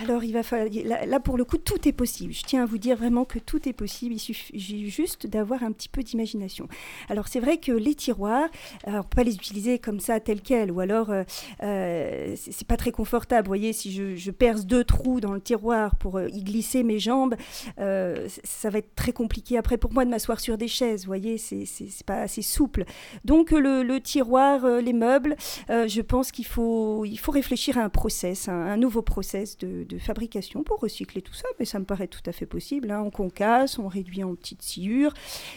Alors, 0.02 0.24
il 0.24 0.32
va 0.32 0.42
falloir. 0.42 0.68
Là, 0.84 1.06
là, 1.06 1.20
pour 1.20 1.36
le 1.38 1.44
coup, 1.44 1.56
tout 1.58 1.88
est 1.88 1.92
possible. 1.92 2.32
Je 2.32 2.42
tiens 2.42 2.64
à 2.64 2.66
vous 2.66 2.78
dire 2.78 2.96
vraiment 2.96 3.24
que 3.24 3.38
tout 3.38 3.68
est 3.68 3.72
possible. 3.72 4.14
Il 4.14 4.18
suffit 4.18 4.90
juste 4.90 5.26
d'avoir 5.28 5.62
un 5.62 5.70
petit 5.72 5.88
peu 5.88 6.02
d'imagination. 6.02 6.68
Alors, 7.08 7.28
c'est 7.28 7.40
vrai 7.40 7.58
que 7.58 7.70
les 7.72 7.94
tiroirs, 7.94 8.48
Alors, 8.84 9.00
on 9.00 9.08
peut 9.08 9.16
pas 9.16 9.22
les 9.24 9.34
utiliser 9.36 9.78
comme 9.78 10.00
ça, 10.00 10.18
tel 10.18 10.40
quel, 10.40 10.72
ou 10.72 10.80
alors 10.80 11.10
euh, 11.10 11.22
euh, 11.62 12.34
c'est 12.36 12.50
c'est 12.54 12.66
pas 12.66 12.76
très 12.76 12.90
confortable. 12.90 13.03
Voyez, 13.46 13.72
si 13.72 13.92
je, 13.92 14.14
je 14.16 14.30
perce 14.30 14.66
deux 14.66 14.84
trous 14.84 15.20
dans 15.20 15.32
le 15.32 15.40
tiroir 15.40 15.96
pour 15.96 16.18
euh, 16.18 16.28
y 16.28 16.42
glisser 16.42 16.82
mes 16.82 16.98
jambes, 16.98 17.34
euh, 17.78 18.28
ça 18.42 18.70
va 18.70 18.78
être 18.78 18.94
très 18.94 19.12
compliqué 19.12 19.58
après 19.58 19.76
pour 19.78 19.92
moi 19.92 20.04
de 20.04 20.10
m'asseoir 20.10 20.40
sur 20.40 20.58
des 20.58 20.68
chaises. 20.68 21.02
Vous 21.02 21.08
voyez, 21.08 21.38
c'est 21.38 21.66
pas 22.06 22.20
assez 22.20 22.42
souple. 22.42 22.84
Donc 23.24 23.50
le, 23.50 23.98
tiroir, 23.98 24.64
euh, 24.64 24.80
les 24.80 24.92
meubles, 24.92 25.36
je 25.68 26.00
pense 26.00 26.32
qu'il 26.32 26.46
faut, 26.46 27.04
il 27.04 27.18
faut 27.18 27.32
réfléchir 27.32 27.78
à 27.78 27.82
un 27.82 27.88
process, 27.88 28.48
un, 28.48 28.76
nouveau 28.76 29.02
process 29.02 29.56
de, 29.58 29.86
fabrication 29.98 30.64
pour 30.64 30.80
recycler 30.80 31.22
tout 31.22 31.34
ça. 31.34 31.46
Mais 31.58 31.64
ça 31.64 31.78
me 31.78 31.84
paraît 31.84 32.08
tout 32.08 32.22
à 32.26 32.32
fait 32.32 32.46
possible. 32.46 32.90
hein. 32.90 33.02
On 33.04 33.10
concasse, 33.10 33.78
on 33.78 33.88
réduit 33.88 34.24
en 34.24 34.34
petites 34.34 34.62
sciures, 34.62 35.14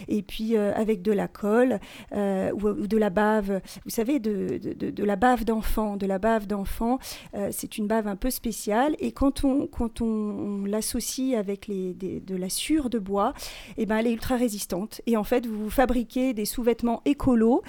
et 0.08 0.22
puis 0.22 0.56
avec 0.56 1.02
de 1.02 1.12
la 1.12 1.28
colle 1.28 1.80
ou, 2.14 2.88
de 2.88 2.98
la 2.98 3.10
bave. 3.10 3.62
Vous 3.84 3.90
savez, 3.90 4.20
de 4.20 5.04
la 5.04 5.16
bave 5.16 5.44
d'enfant. 5.44 5.98
De 5.98 6.06
la 6.06 6.20
bave 6.20 6.48
d'enfant, 6.48 7.00
euh, 7.38 7.50
c'est 7.52 7.78
une 7.78 7.88
bave 7.88 8.08
un 8.08 8.16
peu 8.16 8.30
spéciale. 8.30 8.96
Et 9.00 9.12
quand 9.12 9.44
on, 9.44 9.68
quand 9.68 10.02
on, 10.02 10.06
on 10.06 10.66
l'associe 10.66 11.38
avec 11.38 11.68
les, 11.68 11.94
des- 11.94 12.20
de 12.20 12.36
la 12.36 12.50
sciure 12.50 12.90
de 12.90 13.00
bois, 13.00 13.34
eh 13.78 13.86
ben, 13.86 13.98
elle 13.98 14.08
est 14.08 14.14
ultra 14.14 14.36
résistante. 14.36 15.02
Et 15.06 15.16
en 15.16 15.24
fait, 15.24 15.46
vous 15.46 15.70
fabriquez 15.70 16.34
des 16.34 16.46
sous-vêtements 16.46 17.02
écolos, 17.06 17.62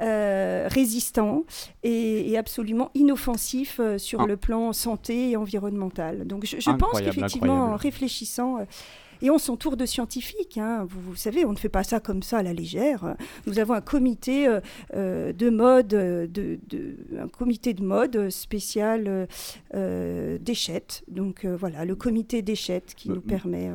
euh, 0.00 0.68
résistants 0.70 1.44
et, 1.82 2.30
et 2.30 2.38
absolument 2.38 2.90
inoffensifs 2.94 3.80
euh, 3.80 3.98
sur 3.98 4.20
Ah. 4.22 4.26
le 4.26 4.36
plan 4.36 4.72
santé 4.72 5.30
et 5.30 5.36
environnemental. 5.36 6.26
Donc 6.26 6.46
je, 6.46 6.56
je 6.60 6.70
pense 6.70 7.00
qu'effectivement, 7.00 7.64
en 7.72 7.76
réfléchissant... 7.76 8.58
et 9.22 9.30
on 9.30 9.38
s'entoure 9.38 9.76
de 9.76 9.86
scientifiques. 9.86 10.58
hein. 10.58 10.86
Vous, 10.88 11.00
vous 11.00 11.16
savez, 11.16 11.44
on 11.44 11.52
ne 11.52 11.56
fait 11.56 11.68
pas 11.68 11.84
ça 11.84 12.00
comme 12.00 12.22
ça 12.22 12.38
à 12.38 12.42
la 12.42 12.52
légère. 12.52 13.16
Nous 13.46 13.58
avons 13.58 13.74
un 13.74 13.80
comité 13.80 14.46
euh, 14.48 14.60
euh, 14.94 15.32
de 15.32 15.50
mode, 15.50 15.94
euh, 15.94 16.26
de, 16.26 16.58
de- 16.68 16.96
un 17.18 17.28
comité 17.28 17.74
de 17.74 17.82
mode 17.82 18.30
spécial 18.30 19.26
euh, 19.74 20.38
d'échettes. 20.38 21.02
Donc 21.08 21.44
euh, 21.44 21.56
voilà, 21.56 21.84
le 21.84 21.96
comité 21.96 22.42
d'échettes 22.42 22.94
qui 22.96 23.08
nous 23.10 23.20
permet. 23.20 23.70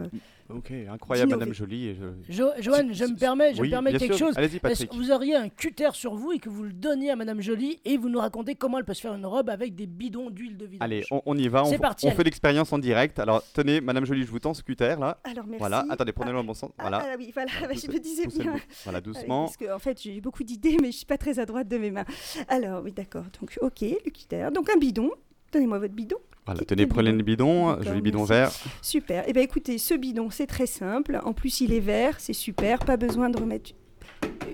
Ok, 0.56 0.72
incroyable. 0.92 1.32
Madame 1.32 1.54
Jolie. 1.54 1.88
et 1.88 1.96
je- 1.96 2.34
Jo- 2.34 2.52
Joanne, 2.60 2.94
je 2.94 3.06
me 3.06 3.18
permets, 3.18 3.54
je 3.54 3.62
Oui, 3.62 3.68
me 3.68 3.72
permets 3.72 3.92
quelque 3.94 4.16
sûr. 4.16 4.28
chose. 4.28 4.38
Allez-y, 4.38 4.56
Est-ce 4.56 4.60
Patrick. 4.62 4.90
que 4.90 4.96
vous 4.96 5.12
auriez 5.12 5.36
un 5.36 5.50
cutter 5.50 5.90
sur 5.94 6.16
vous 6.16 6.32
et 6.32 6.40
que 6.40 6.50
vous 6.50 6.64
le 6.64 6.74
donniez 6.74 7.12
à 7.12 7.16
Madame 7.16 7.42
Jolie 7.42 7.80
et 7.86 7.98
vous 7.98 8.10
nous 8.10 8.20
racontez 8.20 8.56
comment 8.56 8.78
elle 8.78 8.86
peut 8.86 8.94
se 8.94 9.02
faire 9.02 9.14
une 9.14 9.26
robe 9.26 9.50
avec 9.50 9.76
des 9.76 9.88
bidons 9.88 10.30
d'huile 10.30 10.58
de 10.58 10.66
vidange? 10.66 10.84
Allez, 10.86 11.04
on, 11.12 11.22
on 11.26 11.38
y 11.38 11.48
va. 11.48 11.64
On, 11.66 11.78
parti, 11.80 12.10
fait 12.12 12.24
l'expérience 12.24 12.72
en 12.74 12.80
direct. 12.80 13.20
Alors, 13.20 13.44
tenez, 13.54 13.82
Madame 13.82 14.06
Jolie, 14.06 14.24
je 14.24 14.32
vous 14.32 14.40
tends 14.40 14.54
ce 14.54 14.64
cutter 14.64 14.96
là. 15.00 15.20
Alors 15.24 15.46
merci. 15.46 15.60
Voilà, 15.60 15.86
attendez, 15.90 16.12
prenez-le 16.12 16.36
dans 16.36 16.42
le 16.42 16.48
bon 16.48 16.54
sens. 16.54 16.72
Ah, 16.78 16.82
Voilà. 16.84 17.04
ah 17.04 17.16
oui, 17.18 17.32
voilà, 17.34 17.52
Voilà, 17.60 17.74
je 17.76 17.88
me 17.88 18.00
disais 18.00 18.28
bien. 18.28 18.56
Voilà, 18.84 18.98
Ah 18.98 19.02
doucement. 19.02 19.46
Parce 19.46 19.58
que 19.58 19.74
en 19.74 19.80
fait, 19.80 20.02
j'ai 20.02 20.20
beaucoup 20.22 20.44
d'idées, 20.44 20.78
mais 20.82 20.92
je 20.92 20.98
suis 20.98 21.06
pas 21.06 21.18
très 21.18 21.40
à 21.40 21.46
droite 21.46 21.68
de 21.68 21.78
mes 21.78 21.92
mains. 21.92 22.06
Alors 22.48 22.82
oui, 22.84 22.92
d'accord. 22.92 23.24
Donc 23.40 23.58
ok, 23.62 23.82
le 23.82 24.12
cutter. 24.12 24.48
Donc 24.54 24.70
un 24.70 24.78
bidon. 24.78 25.10
Donnez-moi 25.52 25.80
votre 25.80 25.94
bidon. 25.94 26.18
Voilà, 26.46 26.62
tenez, 26.66 26.88
prenez 26.88 27.12
le 27.12 27.22
bidon, 27.22 27.82
joli 27.82 28.02
bidon 28.02 28.20
merci. 28.20 28.34
vert. 28.34 28.52
Super. 28.82 29.24
Eh 29.28 29.34
bien, 29.34 29.44
écoutez, 29.44 29.78
ce 29.78 29.94
bidon, 29.94 30.30
c'est 30.32 30.48
très 30.48 30.66
simple. 30.66 31.20
En 31.24 31.34
plus, 31.34 31.62
il 31.62 31.72
est 31.74 31.80
vert, 31.80 32.16
c'est 32.20 32.34
super. 32.34 32.80
Pas 32.80 32.98
besoin 32.98 33.30
de 33.30 33.40
remettre 33.40 33.72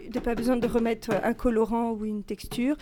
de 0.09 0.19
pas 0.19 0.35
besoin 0.35 0.57
de 0.57 0.67
remettre 0.67 1.11
un 1.23 1.33
colorant 1.33 1.91
ou 1.91 2.05
une 2.05 2.23
texture. 2.23 2.75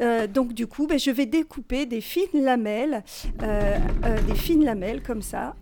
Euh, 0.00 0.26
donc 0.26 0.52
du 0.52 0.66
coup, 0.66 0.86
ben, 0.86 0.98
je 0.98 1.10
vais 1.10 1.26
découper 1.26 1.86
des 1.86 2.00
fines 2.00 2.42
lamelles, 2.42 3.02
euh, 3.42 3.78
euh, 4.04 4.20
des 4.22 4.34
fines 4.34 4.64
lamelles 4.64 5.02
comme 5.02 5.22
ça. 5.22 5.54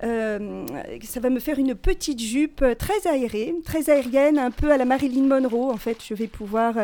Ça 0.00 1.20
va 1.20 1.28
me 1.28 1.38
faire 1.38 1.58
une 1.58 1.74
petite 1.74 2.20
jupe 2.20 2.64
très 2.78 3.06
aérée, 3.06 3.54
très 3.62 3.90
aérienne, 3.90 4.38
un 4.38 4.50
peu 4.50 4.72
à 4.72 4.78
la 4.78 4.86
Marilyn 4.86 5.26
Monroe. 5.26 5.70
En 5.70 5.76
fait, 5.76 5.98
je 6.02 6.14
vais 6.14 6.28
pouvoir 6.28 6.74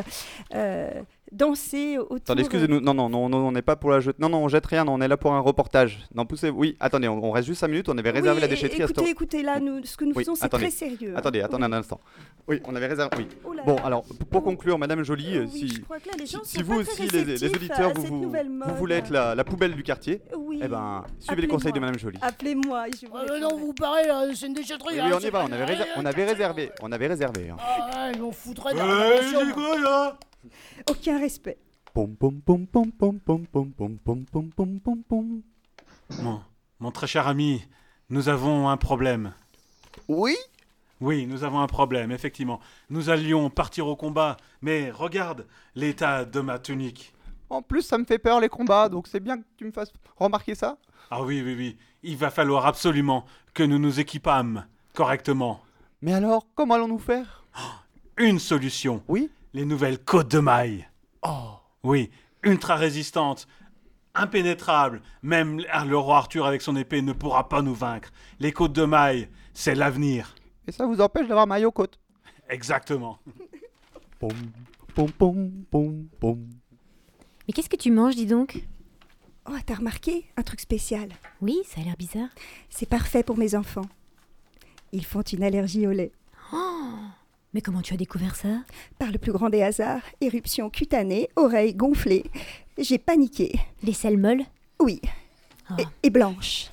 danser 1.32 1.98
autour. 1.98 2.16
Attendez, 2.16 2.40
excusez-nous. 2.42 2.80
Non, 2.80 2.94
non, 2.94 3.08
non, 3.08 3.28
non, 3.28 3.38
on 3.48 3.52
n'est 3.52 3.62
pas 3.62 3.76
pour 3.76 3.90
la 3.90 4.00
jeter. 4.00 4.16
Non, 4.20 4.28
non, 4.28 4.44
on 4.44 4.48
jette 4.48 4.66
rien. 4.66 4.84
Non, 4.84 4.94
on 4.94 5.00
est 5.00 5.08
là 5.08 5.16
pour 5.16 5.32
un 5.32 5.40
reportage. 5.40 6.06
Non, 6.14 6.24
poussez. 6.26 6.50
Oui, 6.50 6.76
attendez, 6.80 7.08
on, 7.08 7.22
on 7.24 7.30
reste 7.30 7.46
juste 7.48 7.60
5 7.60 7.68
minutes. 7.68 7.88
On 7.88 7.98
avait 7.98 8.10
réservé 8.10 8.36
Oui, 8.36 8.40
la 8.42 8.48
déchetterie 8.48 8.82
à 8.82 8.86
ce 8.86 8.92
Écoutez, 8.92 9.10
écoutez, 9.10 9.42
là, 9.42 9.60
nous, 9.60 9.84
ce 9.84 9.96
que 9.96 10.04
nous 10.04 10.12
Oui, 10.14 10.22
faisons, 10.24 10.34
c'est 10.34 10.44
attendez. 10.44 10.64
très 10.64 10.70
sérieux. 10.72 11.12
hein. 11.14 11.18
Attendez, 11.18 11.40
attendez 11.40 11.64
Oui. 11.66 11.72
un 11.74 11.76
instant. 11.78 12.00
Oui, 12.48 12.60
on 12.64 12.74
avait 12.76 12.86
réservé. 12.86 13.16
Oui. 13.18 13.26
Oh 13.44 13.52
là 13.52 13.62
Bon, 13.66 13.76
alors, 13.84 14.04
pour 14.30 14.42
conclure, 14.44 14.78
Madame 14.78 15.02
Jolie, 15.02 15.36
euh, 15.38 15.46
Oui, 15.52 15.58
si, 15.58 15.68
je 15.68 15.80
crois 15.80 15.98
que 15.98 16.08
là, 16.08 16.14
les 16.18 16.26
si, 16.26 16.32
gens 16.36 16.40
si 16.44 16.62
vous 16.62 16.74
aussi, 16.80 17.08
les, 17.08 17.24
les 17.24 17.44
auditeurs, 17.44 17.90
à 17.90 17.92
vous, 17.92 18.30
vous, 18.30 18.74
voulez 18.76 18.94
être 18.96 19.10
la, 19.10 19.34
la 19.34 19.44
poubelle 19.44 19.74
du 19.74 19.82
quartier, 19.82 20.20
Oui. 20.36 20.60
eh 20.62 20.68
ben, 20.68 21.04
suivez 21.18 21.42
les 21.42 21.48
conseils 21.48 21.72
de. 21.72 21.80
Madame 21.80 21.98
Jolie. 21.98 22.18
Appelez-moi. 22.22 22.84
Ah, 23.14 23.38
non, 23.40 23.56
vous 23.56 23.72
parlez, 23.74 24.08
euh, 24.08 24.32
c'est 24.34 24.46
une 24.46 24.54
déchetterie. 24.54 24.94
Oui, 25.00 25.10
on 25.14 25.18
y 25.18 25.30
va. 25.30 25.44
On 25.48 25.52
avait, 25.52 25.62
une- 25.74 25.80
réser- 25.80 25.88
on 25.96 26.04
avait 26.06 26.24
réservé. 26.24 26.70
On 26.82 26.92
avait 26.92 27.06
réservé. 27.08 27.50
Ah, 27.58 28.10
ils 28.14 28.20
m'en 28.20 28.30
foutraient 28.32 28.74
Aucun 30.88 31.18
respect. 31.18 31.58
Pom 31.94 32.14
pom 32.14 32.40
pom 32.40 32.66
pom 32.66 32.90
pom 32.92 33.18
pom 33.20 33.46
pom 33.46 33.68
pom 33.68 33.96
pom 33.98 34.24
pom 34.24 34.50
pom 34.50 34.80
pom 34.80 35.02
pom. 35.02 35.42
Mon, 36.22 36.40
mon 36.80 36.90
très 36.90 37.06
cher 37.06 37.26
ami, 37.26 37.64
nous 38.10 38.28
avons 38.28 38.68
un 38.68 38.76
problème. 38.76 39.32
Oui. 40.08 40.36
Oui, 41.00 41.26
nous 41.26 41.44
avons 41.44 41.60
un 41.60 41.66
problème, 41.66 42.10
effectivement. 42.10 42.60
Nous 42.88 43.10
allions 43.10 43.50
partir 43.50 43.86
au 43.86 43.96
combat, 43.96 44.36
mais 44.62 44.90
regarde 44.90 45.46
l'état 45.74 46.24
de 46.24 46.40
ma 46.40 46.58
tunique. 46.58 47.12
En 47.50 47.62
plus, 47.62 47.82
ça 47.82 47.98
me 47.98 48.04
fait 48.04 48.18
peur 48.18 48.40
les 48.40 48.48
combats, 48.48 48.88
donc 48.88 49.06
c'est 49.06 49.20
bien 49.20 49.38
que 49.38 49.44
tu 49.56 49.64
me 49.64 49.72
fasses 49.72 49.92
remarquer 50.16 50.54
ça. 50.54 50.78
Ah 51.10 51.22
oui, 51.22 51.42
oui, 51.44 51.54
oui. 51.56 51.76
Il 52.02 52.16
va 52.16 52.30
falloir 52.30 52.66
absolument 52.66 53.24
que 53.54 53.62
nous 53.62 53.78
nous 53.78 54.00
équipâmes 54.00 54.66
correctement. 54.94 55.60
Mais 56.02 56.12
alors, 56.12 56.46
comment 56.54 56.74
allons-nous 56.74 56.98
faire 56.98 57.44
Une 58.16 58.38
solution. 58.38 59.02
Oui. 59.06 59.30
Les 59.56 59.64
nouvelles 59.64 59.98
côtes 59.98 60.30
de 60.30 60.38
mailles. 60.38 60.86
Oh. 61.22 61.54
Oui, 61.82 62.10
ultra 62.42 62.76
résistantes, 62.76 63.48
impénétrables. 64.14 65.00
Même 65.22 65.62
le 65.86 65.96
roi 65.96 66.18
Arthur 66.18 66.44
avec 66.44 66.60
son 66.60 66.76
épée 66.76 67.00
ne 67.00 67.14
pourra 67.14 67.48
pas 67.48 67.62
nous 67.62 67.72
vaincre. 67.74 68.10
Les 68.38 68.52
côtes 68.52 68.74
de 68.74 68.84
mailles, 68.84 69.30
c'est 69.54 69.74
l'avenir. 69.74 70.34
Et 70.68 70.72
ça 70.72 70.84
vous 70.84 71.00
empêche 71.00 71.26
d'avoir 71.26 71.46
maillot 71.46 71.70
côte. 71.70 71.98
Exactement. 72.50 73.18
Pom 74.18 74.30
pom 74.94 75.10
pom 75.10 75.50
pom 75.70 76.06
pom. 76.20 76.46
Mais 77.48 77.54
qu'est-ce 77.54 77.70
que 77.70 77.76
tu 77.76 77.90
manges, 77.90 78.14
dis 78.14 78.26
donc? 78.26 78.62
Oh, 79.48 79.56
t'as 79.64 79.76
remarqué? 79.76 80.26
Un 80.36 80.42
truc 80.42 80.60
spécial. 80.60 81.08
Oui, 81.40 81.62
ça 81.64 81.80
a 81.80 81.84
l'air 81.84 81.96
bizarre. 81.96 82.28
C'est 82.68 82.90
parfait 82.90 83.22
pour 83.22 83.38
mes 83.38 83.54
enfants. 83.54 83.88
Ils 84.92 85.06
font 85.06 85.22
une 85.22 85.42
allergie 85.42 85.86
au 85.86 85.92
lait. 85.92 86.12
Mais 87.56 87.62
comment 87.62 87.80
tu 87.80 87.94
as 87.94 87.96
découvert 87.96 88.36
ça? 88.36 88.48
Par 88.98 89.10
le 89.10 89.16
plus 89.16 89.32
grand 89.32 89.48
des 89.48 89.62
hasards, 89.62 90.02
éruption 90.20 90.68
cutanée, 90.68 91.30
oreilles 91.36 91.72
gonflées. 91.74 92.24
J'ai 92.76 92.98
paniqué. 92.98 93.58
Les 93.82 93.94
selles 93.94 94.18
molles? 94.18 94.42
Oui. 94.78 95.00
Ah. 95.70 95.76
Et, 95.78 95.84
et 96.02 96.10
blanche. 96.10 96.66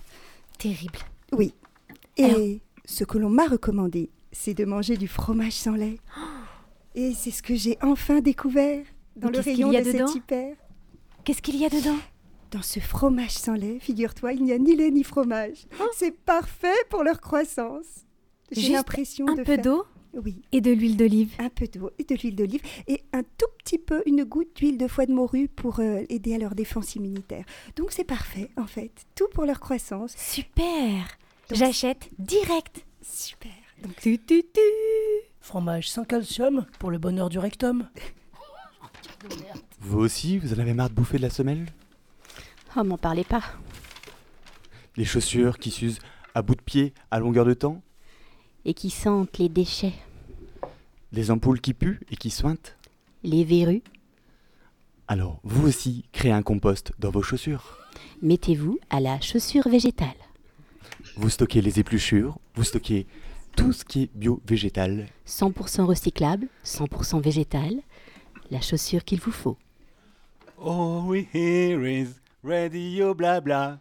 Terrible. 0.59 0.99
Oui. 1.31 1.53
Et 2.17 2.25
Alors 2.25 2.37
ce 2.83 3.05
que 3.05 3.17
l'on 3.17 3.29
m'a 3.29 3.47
recommandé, 3.47 4.09
c'est 4.33 4.53
de 4.53 4.65
manger 4.65 4.97
du 4.97 5.07
fromage 5.07 5.53
sans 5.53 5.75
lait. 5.75 5.99
Et 6.95 7.13
c'est 7.13 7.31
ce 7.31 7.41
que 7.41 7.55
j'ai 7.55 7.77
enfin 7.81 8.19
découvert 8.19 8.83
dans 9.15 9.29
Mais 9.29 9.37
le 9.37 9.39
rayon 9.41 9.69
de 9.71 9.83
cet 9.83 10.15
hyper. 10.15 10.53
Qu'est-ce 11.23 11.41
qu'il 11.41 11.55
y 11.55 11.63
a 11.65 11.69
dedans? 11.69 11.95
Dans 12.51 12.61
ce 12.61 12.81
fromage 12.81 13.31
sans 13.31 13.53
lait, 13.53 13.79
figure-toi, 13.79 14.33
il 14.33 14.43
n'y 14.43 14.51
a 14.51 14.57
ni 14.57 14.75
lait 14.75 14.91
ni 14.91 15.05
fromage. 15.05 15.65
C'est 15.95 16.11
parfait 16.25 16.75
pour 16.89 17.03
leur 17.05 17.21
croissance. 17.21 17.85
J'ai 18.51 18.73
l'impression 18.73 19.25
Un 19.29 19.35
de 19.35 19.43
peu 19.43 19.55
faire- 19.55 19.61
d'eau? 19.63 19.85
Oui, 20.13 20.41
et 20.51 20.61
de 20.61 20.71
l'huile 20.71 20.95
d'olive. 20.97 21.33
un 21.39 21.49
peu 21.49 21.65
d'eau 21.67 21.89
et 21.97 22.03
de 22.03 22.15
l'huile 22.15 22.35
d'olive 22.35 22.61
et 22.87 23.03
un 23.13 23.23
tout 23.23 23.47
petit 23.57 23.79
peu, 23.79 24.03
une 24.05 24.23
goutte 24.23 24.55
d'huile 24.55 24.77
de 24.77 24.87
foie 24.87 25.05
de 25.07 25.13
morue 25.13 25.47
pour 25.47 25.79
euh, 25.79 26.03
aider 26.09 26.35
à 26.35 26.37
leur 26.37 26.53
défense 26.53 26.95
immunitaire. 26.95 27.45
Donc 27.75 27.91
c'est 27.91 28.03
parfait 28.03 28.49
en 28.57 28.67
fait, 28.67 28.91
tout 29.15 29.27
pour 29.33 29.45
leur 29.45 29.59
croissance. 29.59 30.13
Super 30.15 31.17
J'achète 31.51 32.09
direct 32.19 32.85
Super. 33.01 33.51
Donc 33.81 33.95
Tu, 34.01 34.17
tu, 34.19 34.43
tu. 34.43 34.59
Fromage 35.41 35.89
sans 35.89 36.05
calcium 36.05 36.65
pour 36.79 36.91
le 36.91 36.99
bonheur 36.99 37.29
du 37.29 37.39
rectum. 37.39 37.89
Vous 39.79 39.99
aussi, 39.99 40.37
vous 40.37 40.53
en 40.53 40.59
avez 40.59 40.73
marre 40.73 40.89
de 40.89 40.95
bouffer 40.95 41.17
de 41.17 41.23
la 41.23 41.29
semelle? 41.29 41.65
Oh, 42.77 42.83
m'en 42.83 42.97
parlez 42.97 43.23
pas. 43.23 43.43
Les 44.95 45.05
chaussures 45.05 45.57
qui 45.57 45.71
s'usent 45.71 45.99
à 46.35 46.41
bout 46.41 46.55
de 46.55 46.61
pied 46.61 46.93
à 47.11 47.19
longueur 47.19 47.45
de 47.45 47.53
temps? 47.53 47.81
Et 48.65 48.73
qui 48.73 48.89
sentent 48.89 49.37
les 49.37 49.49
déchets, 49.49 49.93
Les 51.11 51.31
ampoules 51.31 51.59
qui 51.61 51.73
puent 51.73 51.99
et 52.09 52.15
qui 52.15 52.29
sointent 52.29 52.75
les 53.23 53.43
verrues. 53.43 53.83
Alors, 55.07 55.39
vous 55.43 55.67
aussi, 55.67 56.05
créez 56.11 56.31
un 56.31 56.41
compost 56.41 56.93
dans 56.97 57.11
vos 57.11 57.21
chaussures. 57.21 57.77
Mettez-vous 58.21 58.79
à 58.89 58.99
la 58.99 59.19
chaussure 59.19 59.67
végétale. 59.67 60.15
Vous 61.17 61.29
stockez 61.29 61.61
les 61.61 61.79
épluchures, 61.79 62.39
vous 62.55 62.63
stockez 62.63 63.05
tout 63.55 63.73
ce 63.73 63.83
qui 63.85 64.03
est 64.03 64.09
bio-végétal. 64.15 65.07
100% 65.27 65.83
recyclable, 65.83 66.47
100% 66.65 67.21
végétal. 67.21 67.75
La 68.49 68.61
chaussure 68.61 69.03
qu'il 69.03 69.19
vous 69.19 69.31
faut. 69.31 69.57
Oh, 70.57 71.03
we 71.05 71.27
here 71.33 71.85
is 71.85 72.15
radio 72.43 73.13
blabla. 73.13 73.79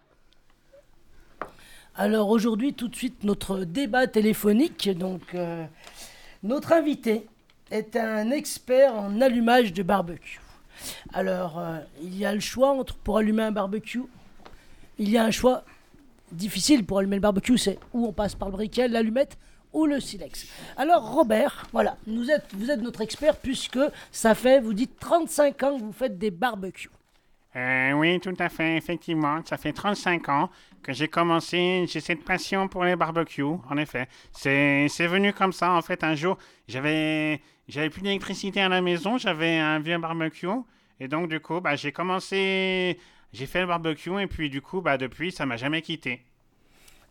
Alors 1.95 2.31
aujourd'hui, 2.31 2.73
tout 2.73 2.89
de 2.89 2.97
suite, 2.97 3.23
notre 3.23 3.65
débat 3.65 4.07
téléphonique. 4.07 4.89
Donc, 4.97 5.35
euh, 5.35 5.67
notre 6.43 6.73
invité 6.73 7.27
est 7.71 7.97
un 7.97 8.31
expert 8.31 8.95
en 8.95 9.21
allumage 9.21 9.75
de 9.75 9.83
barbecue. 9.83 10.41
Alors, 11.13 11.59
euh, 11.59 11.79
il 12.03 12.17
y 12.17 12.25
a 12.25 12.33
le 12.33 12.41
choix 12.41 12.71
entre 12.71 12.95
pour 12.95 13.19
allumer 13.19 13.43
un 13.43 13.53
barbecue. 13.53 14.03
Il 14.99 15.11
y 15.11 15.19
a 15.19 15.25
un 15.25 15.31
choix 15.31 15.65
difficile 16.31 16.85
pour 16.87 16.99
allumer 16.99 17.17
le 17.17 17.23
barbecue, 17.23 17.59
c'est 17.59 17.79
où 17.93 18.07
on 18.07 18.13
passe 18.13 18.35
par 18.35 18.49
le 18.49 18.53
briquet, 18.53 18.89
l'allumette 18.89 19.37
ou 19.75 19.85
le 19.85 20.01
silex. 20.01 20.47
Alors 20.79 21.13
Robert, 21.13 21.67
voilà, 21.73 21.97
vous 22.07 22.31
êtes, 22.31 22.47
vous 22.55 22.71
êtes 22.71 22.81
notre 22.81 23.03
expert 23.03 23.37
puisque 23.37 23.79
ça 24.11 24.35
fait, 24.35 24.61
vous 24.61 24.73
dites 24.73 24.99
35 24.99 25.63
ans 25.63 25.79
que 25.79 25.83
vous 25.83 25.93
faites 25.93 26.19
des 26.19 26.31
barbecues. 26.31 26.91
Euh, 27.55 27.93
oui, 27.93 28.19
tout 28.21 28.35
à 28.39 28.49
fait, 28.49 28.77
effectivement. 28.77 29.41
Ça 29.45 29.59
fait 29.59 29.73
35 29.73 30.29
ans 30.31 30.51
que 30.83 30.93
j'ai 30.93 31.09
commencé, 31.09 31.85
j'ai 31.87 32.01
cette 32.01 32.25
passion 32.25 32.67
pour 32.69 32.85
les 32.85 32.97
barbecues, 32.97 33.43
en 33.43 33.77
effet. 33.77 34.09
C'est, 34.33 34.89
c'est 34.89 35.07
venu 35.07 35.33
comme 35.35 35.53
ça, 35.53 35.73
en 35.73 35.83
fait, 35.83 36.03
un 36.03 36.15
jour, 36.15 36.39
j'avais, 36.67 37.43
j'avais 37.69 37.91
plus 37.91 38.03
d'électricité 38.03 38.61
à 38.63 38.69
la 38.69 38.81
maison, 38.81 39.19
j'avais 39.19 39.59
un 39.59 39.79
vieux 39.81 39.99
barbecue, 39.99 40.47
et 40.99 41.09
donc, 41.09 41.29
du 41.29 41.41
coup, 41.41 41.61
bah, 41.61 41.77
j'ai 41.77 41.93
commencé, 41.93 42.99
j'ai 43.33 43.47
fait 43.47 43.61
le 43.61 43.67
barbecue, 43.67 44.19
et 44.21 44.27
puis, 44.27 44.49
du 44.49 44.63
coup, 44.63 44.81
bah, 44.81 44.97
depuis, 44.97 45.31
ça 45.31 45.45
m'a 45.45 45.57
jamais 45.59 45.83
quitté. 45.83 46.25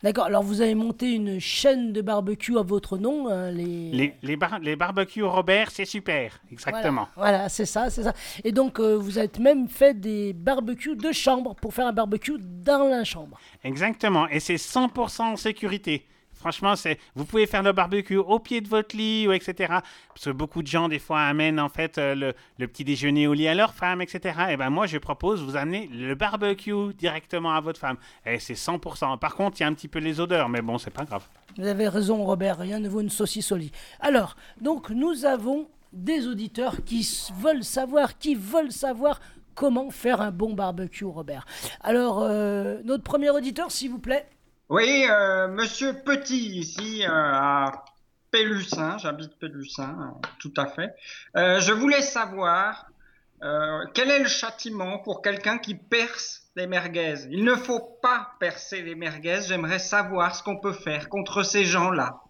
D'accord, 0.03 0.25
alors 0.25 0.41
vous 0.43 0.61
avez 0.61 0.73
monté 0.75 1.11
une 1.13 1.39
chaîne 1.39 1.93
de 1.93 2.01
barbecue 2.01 2.57
à 2.57 2.63
votre 2.63 2.97
nom, 2.97 3.29
hein, 3.29 3.51
les... 3.51 3.91
Les, 3.91 4.13
les, 4.23 4.35
bar- 4.35 4.59
les 4.59 4.75
barbecues 4.75 5.23
Robert, 5.23 5.69
c'est 5.71 5.85
super, 5.85 6.41
exactement. 6.51 7.07
Voilà, 7.15 7.31
voilà, 7.37 7.49
c'est 7.49 7.65
ça, 7.67 7.89
c'est 7.91 8.03
ça. 8.03 8.13
Et 8.43 8.51
donc 8.51 8.79
euh, 8.79 8.95
vous 8.95 9.17
avez 9.19 9.29
même 9.39 9.67
fait 9.67 9.93
des 9.99 10.33
barbecues 10.33 10.95
de 10.95 11.11
chambre 11.11 11.55
pour 11.55 11.73
faire 11.73 11.85
un 11.87 11.93
barbecue 11.93 12.37
dans 12.39 12.87
la 12.87 13.03
chambre. 13.03 13.37
Exactement, 13.63 14.27
et 14.29 14.39
c'est 14.39 14.55
100% 14.55 15.21
en 15.21 15.35
sécurité. 15.35 16.05
Franchement, 16.41 16.75
c'est, 16.75 16.97
vous 17.13 17.23
pouvez 17.23 17.45
faire 17.45 17.61
le 17.61 17.71
barbecue 17.71 18.17
au 18.17 18.39
pied 18.39 18.61
de 18.61 18.67
votre 18.67 18.97
lit, 18.97 19.27
ou 19.27 19.31
etc. 19.31 19.75
Parce 20.09 20.25
que 20.25 20.31
beaucoup 20.31 20.63
de 20.63 20.67
gens, 20.67 20.89
des 20.89 20.97
fois, 20.97 21.21
amènent 21.21 21.59
en 21.59 21.69
fait 21.69 21.99
euh, 21.99 22.33
le, 22.57 22.67
petit 22.67 22.83
déjeuner 22.83 23.27
au 23.27 23.33
lit 23.33 23.47
à 23.47 23.53
leur 23.53 23.75
femme, 23.75 24.01
etc. 24.01 24.39
Et 24.49 24.57
ben 24.57 24.71
moi, 24.71 24.87
je 24.87 24.97
propose, 24.97 25.43
vous 25.43 25.55
amener 25.55 25.87
le 25.93 26.15
barbecue 26.15 26.93
directement 26.97 27.53
à 27.53 27.61
votre 27.61 27.79
femme. 27.79 27.97
Et 28.25 28.39
c'est 28.39 28.55
100%. 28.55 29.19
Par 29.19 29.35
contre, 29.35 29.57
il 29.59 29.61
y 29.61 29.63
a 29.63 29.67
un 29.67 29.73
petit 29.73 29.87
peu 29.87 29.99
les 29.99 30.19
odeurs, 30.19 30.49
mais 30.49 30.63
bon, 30.63 30.79
c'est 30.79 30.89
pas 30.89 31.05
grave. 31.05 31.27
Vous 31.57 31.67
avez 31.67 31.87
raison 31.87 32.23
Robert, 32.23 32.57
rien 32.57 32.79
ne 32.79 32.89
vaut 32.89 33.01
une 33.01 33.11
saucisse 33.11 33.51
au 33.51 33.57
lit. 33.57 33.71
Alors, 33.99 34.35
donc 34.59 34.89
nous 34.89 35.25
avons 35.25 35.67
des 35.93 36.27
auditeurs 36.27 36.83
qui 36.83 37.07
veulent 37.37 37.63
savoir, 37.63 38.17
qui 38.17 38.33
veulent 38.33 38.71
savoir 38.71 39.19
comment 39.53 39.89
faire 39.89 40.21
un 40.21 40.31
bon 40.31 40.53
barbecue 40.53 41.05
Robert. 41.05 41.45
Alors, 41.81 42.21
euh, 42.21 42.79
notre 42.83 43.03
premier 43.03 43.29
auditeur, 43.29 43.71
s'il 43.71 43.91
vous 43.91 43.99
plaît. 43.99 44.27
Oui, 44.71 45.05
euh, 45.09 45.49
Monsieur 45.49 45.91
Petit 46.01 46.57
ici 46.57 47.03
euh, 47.03 47.09
à 47.11 47.83
Pélussin, 48.31 48.97
j'habite 48.99 49.37
Pélussin, 49.37 49.97
euh, 49.99 50.27
tout 50.39 50.53
à 50.55 50.65
fait. 50.65 50.95
Je 51.35 51.73
voulais 51.73 52.01
savoir 52.01 52.85
quel 53.93 54.09
est 54.09 54.19
le 54.19 54.29
châtiment 54.29 54.99
pour 54.99 55.21
quelqu'un 55.21 55.57
qui 55.57 55.75
perce 55.75 56.43
les 56.55 56.67
merguez? 56.67 57.15
Il 57.31 57.43
ne 57.43 57.55
faut 57.55 57.81
pas 58.01 58.31
percer 58.39 58.81
les 58.81 58.95
merguez. 58.95 59.41
J'aimerais 59.45 59.79
savoir 59.79 60.33
ce 60.33 60.41
qu'on 60.41 60.55
peut 60.57 60.71
faire 60.71 61.09
contre 61.09 61.43
ces 61.43 61.65
gens-là. 61.65 62.21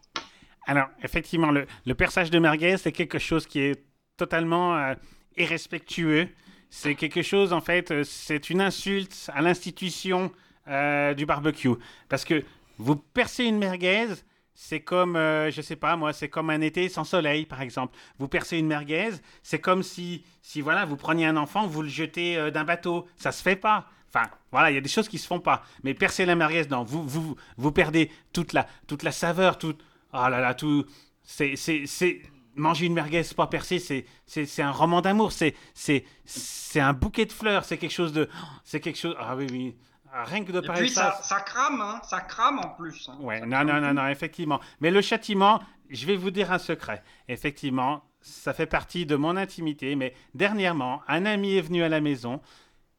Alors, 0.65 0.87
effectivement, 1.03 1.51
le, 1.51 1.67
le 1.85 1.93
perçage 1.93 2.31
de 2.31 2.39
merguez, 2.39 2.77
c'est 2.77 2.91
quelque 2.91 3.19
chose 3.19 3.45
qui 3.45 3.59
est 3.59 3.85
totalement 4.17 4.95
irrespectueux. 5.37 6.27
C'est 6.71 6.95
quelque 6.95 7.21
chose, 7.21 7.53
en 7.53 7.61
fait, 7.61 8.03
c'est 8.03 8.49
une 8.49 8.61
insulte 8.61 9.29
à 9.31 9.43
l'institution 9.43 10.31
euh, 10.67 11.13
du 11.13 11.25
barbecue. 11.25 11.69
Parce 12.09 12.25
que 12.25 12.43
vous 12.77 12.95
percez 12.95 13.45
une 13.45 13.57
merguez, 13.57 14.07
c'est 14.53 14.81
comme, 14.81 15.15
euh, 15.15 15.49
je 15.49 15.61
sais 15.61 15.75
pas 15.75 15.95
moi, 15.95 16.13
c'est 16.13 16.29
comme 16.29 16.49
un 16.49 16.61
été 16.61 16.89
sans 16.89 17.03
soleil, 17.03 17.45
par 17.45 17.61
exemple. 17.61 17.97
Vous 18.19 18.27
percez 18.27 18.57
une 18.57 18.67
merguez, 18.67 19.11
c'est 19.43 19.59
comme 19.59 19.83
si, 19.83 20.23
si 20.41 20.61
voilà, 20.61 20.85
vous 20.85 20.97
preniez 20.97 21.25
un 21.25 21.37
enfant, 21.37 21.67
vous 21.67 21.81
le 21.81 21.89
jetez 21.89 22.37
euh, 22.37 22.51
d'un 22.51 22.63
bateau. 22.63 23.07
Ça 23.17 23.31
se 23.31 23.41
fait 23.41 23.55
pas. 23.55 23.87
Enfin, 24.13 24.29
voilà, 24.51 24.71
il 24.71 24.75
y 24.75 24.77
a 24.77 24.81
des 24.81 24.89
choses 24.89 25.07
qui 25.07 25.17
se 25.17 25.27
font 25.27 25.39
pas. 25.39 25.63
Mais 25.83 25.93
percer 25.93 26.25
la 26.25 26.35
merguez, 26.35 26.65
non, 26.69 26.83
vous, 26.83 27.03
vous, 27.03 27.35
vous 27.57 27.71
perdez 27.71 28.11
toute 28.33 28.53
la, 28.53 28.67
toute 28.87 29.03
la 29.03 29.11
saveur, 29.11 29.57
tout, 29.57 29.75
oh 30.13 30.27
là 30.29 30.39
là, 30.41 30.53
tout, 30.53 30.85
c'est, 31.23 31.55
c'est, 31.55 31.85
c'est, 31.85 32.21
manger 32.55 32.85
une 32.85 32.93
merguez 32.93 33.23
pas 33.35 33.47
percée, 33.47 33.79
c'est, 33.79 34.05
c'est, 34.25 34.45
c'est 34.45 34.61
un 34.61 34.71
roman 34.71 35.01
d'amour, 35.01 35.31
c'est, 35.31 35.55
c'est, 35.73 36.05
c'est 36.25 36.79
un 36.79 36.93
bouquet 36.93 37.25
de 37.25 37.31
fleurs, 37.31 37.65
c'est 37.65 37.77
quelque 37.77 37.93
chose 37.93 38.13
de, 38.13 38.29
c'est 38.63 38.79
quelque 38.79 38.99
chose, 38.99 39.15
ah 39.19 39.35
oui, 39.35 39.47
oui, 39.51 39.75
rien 40.13 40.43
que 40.43 40.51
de 40.51 40.59
Et 40.61 40.65
parler 40.65 40.81
puis 40.83 40.89
ça, 40.91 41.19
ça 41.23 41.39
crame, 41.41 41.81
hein, 41.81 42.01
ça 42.03 42.21
crame 42.21 42.59
en 42.59 42.69
plus. 42.69 43.09
hein. 43.09 43.17
Ouais, 43.21 43.41
non, 43.41 43.63
non, 43.63 43.79
non, 43.81 43.93
non, 43.93 44.07
effectivement. 44.07 44.59
Mais 44.79 44.91
le 44.91 45.01
châtiment, 45.01 45.61
je 45.89 46.05
vais 46.05 46.15
vous 46.15 46.31
dire 46.31 46.51
un 46.51 46.57
secret. 46.59 47.03
Effectivement, 47.27 48.03
ça 48.21 48.53
fait 48.53 48.65
partie 48.65 49.05
de 49.05 49.15
mon 49.15 49.37
intimité, 49.37 49.95
mais 49.95 50.13
dernièrement, 50.33 51.01
un 51.07 51.25
ami 51.25 51.55
est 51.55 51.61
venu 51.61 51.83
à 51.83 51.89
la 51.89 52.01
maison. 52.01 52.41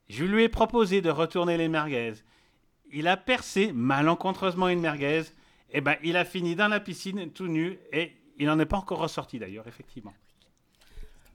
Je 0.09 0.25
lui 0.25 0.42
ai 0.44 0.48
proposé 0.48 1.01
de 1.01 1.11
retourner 1.11 1.57
les 1.57 1.68
merguez. 1.68 2.14
Il 2.92 3.09
a 3.09 3.16
percé 3.16 3.72
malencontreusement 3.72 4.68
une 4.68 4.81
merguez. 4.81 5.22
Et 5.70 5.81
ben, 5.81 5.96
il 6.03 6.16
a 6.18 6.25
fini 6.27 6.55
dans 6.55 6.68
la 6.68 6.81
piscine 6.81 7.31
tout 7.31 7.46
nu 7.48 7.79
et 7.92 8.12
il 8.38 8.46
n'en 8.46 8.59
est 8.59 8.66
pas 8.66 8.77
encore 8.77 8.98
ressorti 8.98 9.38
d'ailleurs, 9.38 9.66
effectivement. 9.66 10.12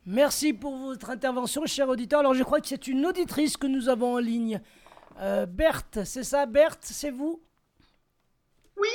Merci 0.06 0.54
pour 0.54 0.78
votre 0.78 1.10
intervention, 1.10 1.66
cher 1.66 1.90
auditeur. 1.90 2.20
Alors, 2.22 2.34
je 2.34 2.44
crois 2.44 2.62
que 2.62 2.68
c'est 2.68 2.88
une 2.88 3.06
auditrice 3.06 3.58
que 3.58 3.68
nous 3.68 3.90
avons 3.90 4.16
en 4.16 4.20
ligne. 4.20 4.62
Euh, 5.20 5.46
Berthe, 5.48 6.04
c'est 6.06 6.24
ça, 6.24 6.46
Berthe, 6.46 6.84
c'est 6.84 7.10
vous? 7.10 7.42
Oui, 8.78 8.88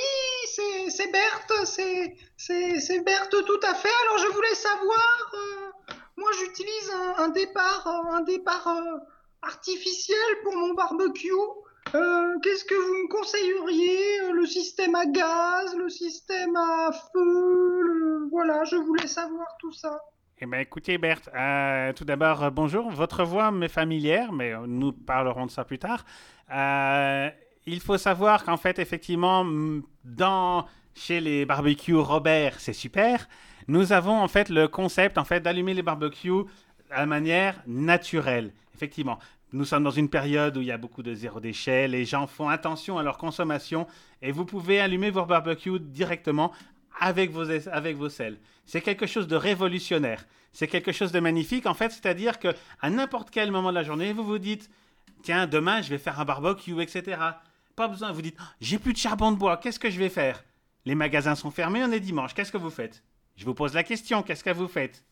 c'est 0.89 1.11
Berthe, 1.11 1.65
c'est 1.65 2.99
Berthe 3.01 3.45
tout 3.45 3.59
à 3.61 3.73
fait. 3.73 3.89
Alors 4.03 4.17
je 4.19 4.27
voulais 4.33 4.55
savoir, 4.55 5.33
euh, 5.33 5.93
moi 6.15 6.29
j'utilise 6.39 6.91
un, 7.17 7.27
départ 7.29 7.85
un 7.87 8.21
départ 8.21 8.67
euh, 8.67 8.97
artificiel 9.41 10.17
pour 10.43 10.55
mon 10.55 10.73
barbecue. 10.73 11.31
Qu'est-ce 11.91 12.63
que 12.63 12.75
vous 12.75 13.03
me 13.03 13.09
conseilleriez? 13.09 14.31
Le 14.31 14.45
système 14.45 14.95
à 14.95 15.05
gaz, 15.05 15.75
le 15.75 15.89
système 15.89 16.55
à 16.55 16.91
feu, 16.91 18.27
voilà, 18.31 18.63
je 18.63 18.77
voulais 18.77 19.07
savoir 19.07 19.47
tout 19.59 19.73
ça. 19.73 19.99
Eh 20.39 20.45
bien, 20.47 20.59
écoutez, 20.59 20.97
Berthe, 20.97 21.29
euh, 21.35 21.93
tout 21.93 22.05
d'abord, 22.05 22.43
euh, 22.43 22.49
bonjour. 22.49 22.89
Votre 22.89 23.23
voix 23.23 23.51
m'est 23.51 23.67
familière, 23.67 24.31
mais 24.31 24.51
euh, 24.51 24.65
nous 24.67 24.91
parlerons 24.91 25.45
de 25.45 25.51
ça 25.51 25.63
plus 25.63 25.77
tard. 25.77 26.05
Il 27.65 27.79
faut 27.79 27.97
savoir 27.97 28.43
qu'en 28.43 28.57
fait, 28.57 28.79
effectivement, 28.79 29.45
dans, 30.03 30.65
chez 30.95 31.21
les 31.21 31.45
barbecues 31.45 31.95
Robert, 31.95 32.59
c'est 32.59 32.73
super. 32.73 33.29
Nous 33.67 33.93
avons 33.93 34.19
en 34.19 34.27
fait 34.27 34.49
le 34.49 34.67
concept 34.67 35.17
en 35.17 35.23
fait 35.23 35.39
d'allumer 35.39 35.73
les 35.73 35.83
barbecues 35.83 36.43
à 36.91 37.05
manière 37.05 37.61
naturelle. 37.65 38.51
Effectivement, 38.75 39.19
nous 39.53 39.65
sommes 39.65 39.83
dans 39.83 39.91
une 39.91 40.09
période 40.09 40.57
où 40.57 40.61
il 40.61 40.67
y 40.67 40.71
a 40.71 40.77
beaucoup 40.77 41.03
de 41.03 41.13
zéro 41.13 41.39
déchet. 41.39 41.87
Les 41.87 42.05
gens 42.05 42.25
font 42.25 42.49
attention 42.49 42.97
à 42.97 43.03
leur 43.03 43.17
consommation 43.17 43.87
et 44.21 44.31
vous 44.31 44.45
pouvez 44.45 44.81
allumer 44.81 45.11
vos 45.11 45.25
barbecues 45.25 45.79
directement 45.79 46.51
avec 46.99 47.31
vos, 47.31 47.49
avec 47.69 47.97
vos 47.97 48.09
sels. 48.09 48.37
C'est 48.65 48.81
quelque 48.81 49.05
chose 49.05 49.27
de 49.27 49.35
révolutionnaire. 49.35 50.25
C'est 50.51 50.67
quelque 50.67 50.91
chose 50.91 51.11
de 51.11 51.19
magnifique, 51.19 51.65
en 51.65 51.73
fait, 51.73 51.91
c'est-à-dire 51.91 52.39
que 52.39 52.49
à 52.79 52.89
n'importe 52.89 53.31
quel 53.31 53.51
moment 53.51 53.69
de 53.69 53.75
la 53.75 53.83
journée, 53.83 54.13
vous 54.13 54.23
vous 54.23 54.37
dites, 54.37 54.69
tiens, 55.23 55.47
demain, 55.47 55.81
je 55.81 55.89
vais 55.89 55.97
faire 55.97 56.19
un 56.19 56.25
barbecue, 56.25 56.79
etc. 56.81 57.17
Pas 57.75 57.87
besoin, 57.87 58.11
vous 58.11 58.21
dites, 58.21 58.37
Oh, 58.39 58.43
j'ai 58.61 58.77
plus 58.77 58.93
de 58.93 58.97
charbon 58.97 59.31
de 59.31 59.37
bois, 59.37 59.57
qu'est-ce 59.57 59.79
que 59.79 59.89
je 59.89 59.97
vais 59.97 60.09
faire? 60.09 60.43
Les 60.85 60.95
magasins 60.95 61.35
sont 61.35 61.49
fermés, 61.49 61.83
on 61.83 61.91
est 61.91 61.99
dimanche, 61.99 62.33
qu'est-ce 62.33 62.51
que 62.51 62.57
vous 62.57 62.69
faites? 62.69 63.03
Je 63.35 63.45
vous 63.45 63.55
pose 63.55 63.73
la 63.73 63.83
question, 63.83 64.21
qu'est-ce 64.21 64.43
que 64.43 64.51
vous 64.51 64.67
faites? 64.67 65.03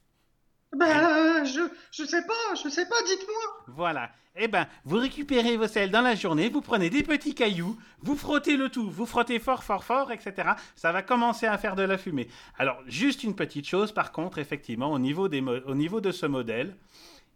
Ben 0.77 1.43
je 1.43 1.61
je 1.91 2.03
sais 2.03 2.25
pas, 2.25 2.55
je 2.55 2.69
sais 2.69 2.87
pas, 2.87 2.95
dites-moi. 3.05 3.63
Voilà. 3.67 4.11
Eh 4.37 4.47
ben, 4.47 4.65
vous 4.85 4.97
récupérez 4.97 5.57
vos 5.57 5.67
sels 5.67 5.91
dans 5.91 6.01
la 6.01 6.15
journée, 6.15 6.47
vous 6.47 6.61
prenez 6.61 6.89
des 6.89 7.03
petits 7.03 7.35
cailloux, 7.35 7.77
vous 7.99 8.15
frottez 8.15 8.55
le 8.55 8.69
tout, 8.69 8.89
vous 8.89 9.05
frottez 9.05 9.39
fort, 9.39 9.61
fort, 9.63 9.83
fort, 9.83 10.11
etc. 10.11 10.51
Ça 10.75 10.93
va 10.93 11.01
commencer 11.01 11.45
à 11.45 11.57
faire 11.57 11.75
de 11.75 11.83
la 11.83 11.97
fumée. 11.97 12.29
Alors, 12.57 12.77
juste 12.87 13.23
une 13.23 13.35
petite 13.35 13.67
chose, 13.67 13.91
par 13.91 14.13
contre, 14.13 14.37
effectivement, 14.37 14.93
au 14.93 14.99
niveau, 14.99 15.27
des 15.27 15.41
au 15.41 15.75
niveau 15.75 15.99
de 15.99 16.11
ce 16.11 16.25
modèle, 16.25 16.77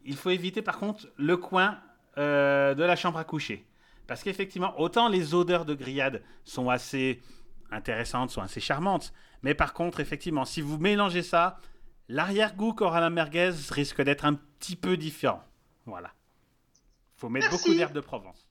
il 0.05 0.15
faut 0.15 0.29
éviter, 0.29 0.61
par 0.61 0.77
contre, 0.77 1.07
le 1.17 1.35
coin 1.35 1.79
euh, 2.17 2.73
de 2.75 2.83
la 2.83 2.95
chambre 2.95 3.19
à 3.19 3.25
coucher. 3.25 3.65
Parce 4.07 4.23
qu'effectivement, 4.23 4.79
autant 4.79 5.09
les 5.09 5.33
odeurs 5.33 5.65
de 5.65 5.73
grillade 5.73 6.21
sont 6.45 6.69
assez 6.69 7.21
intéressantes, 7.71 8.29
sont 8.29 8.41
assez 8.41 8.61
charmantes, 8.61 9.11
mais 9.43 9.53
par 9.53 9.73
contre, 9.73 9.99
effectivement, 9.99 10.45
si 10.45 10.61
vous 10.61 10.77
mélangez 10.77 11.23
ça, 11.23 11.59
l'arrière-goût 12.09 12.73
qu'aura 12.73 12.99
la 12.99 13.09
merguez 13.09 13.51
risque 13.69 14.01
d'être 14.01 14.25
un 14.25 14.35
petit 14.35 14.75
peu 14.75 14.97
différent. 14.97 15.43
Voilà. 15.85 16.11
Faut 17.15 17.29
mettre 17.29 17.47
Merci. 17.49 17.65
beaucoup 17.65 17.77
d'herbes 17.77 17.93
de 17.93 18.01
Provence. 18.01 18.47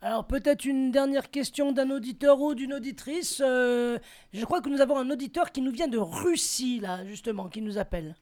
Alors, 0.00 0.26
peut-être 0.26 0.66
une 0.66 0.90
dernière 0.90 1.30
question 1.30 1.72
d'un 1.72 1.90
auditeur 1.90 2.38
ou 2.38 2.54
d'une 2.54 2.74
auditrice. 2.74 3.40
Euh, 3.42 3.98
je 4.34 4.44
crois 4.44 4.60
que 4.60 4.68
nous 4.68 4.82
avons 4.82 4.98
un 4.98 5.08
auditeur 5.10 5.50
qui 5.50 5.62
nous 5.62 5.72
vient 5.72 5.88
de 5.88 5.96
Russie, 5.96 6.78
là, 6.80 7.06
justement, 7.06 7.48
qui 7.48 7.62
nous 7.62 7.78
appelle. 7.78 8.14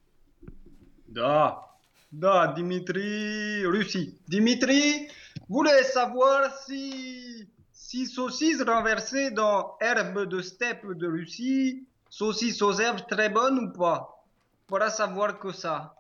Da, 1.09 1.61
da, 2.13 2.53
Dimitri, 2.55 3.67
Russie. 3.67 4.17
Dimitri 4.29 5.09
voulait 5.49 5.83
savoir 5.83 6.57
si, 6.61 7.49
si 7.73 8.07
saucisse 8.07 8.63
renversée 8.63 9.33
dans 9.33 9.77
herbe 9.81 10.29
de 10.29 10.41
steppe 10.41 10.87
de 10.87 11.09
Russie, 11.09 11.89
saucisse 12.13 12.61
aux 12.61 12.75
herbes 12.75 13.07
très 13.09 13.31
bonne 13.31 13.59
ou 13.59 13.73
pas? 13.73 14.23
voilà 14.69 14.91
savoir 14.91 15.39
que 15.39 15.51
ça. 15.51 15.95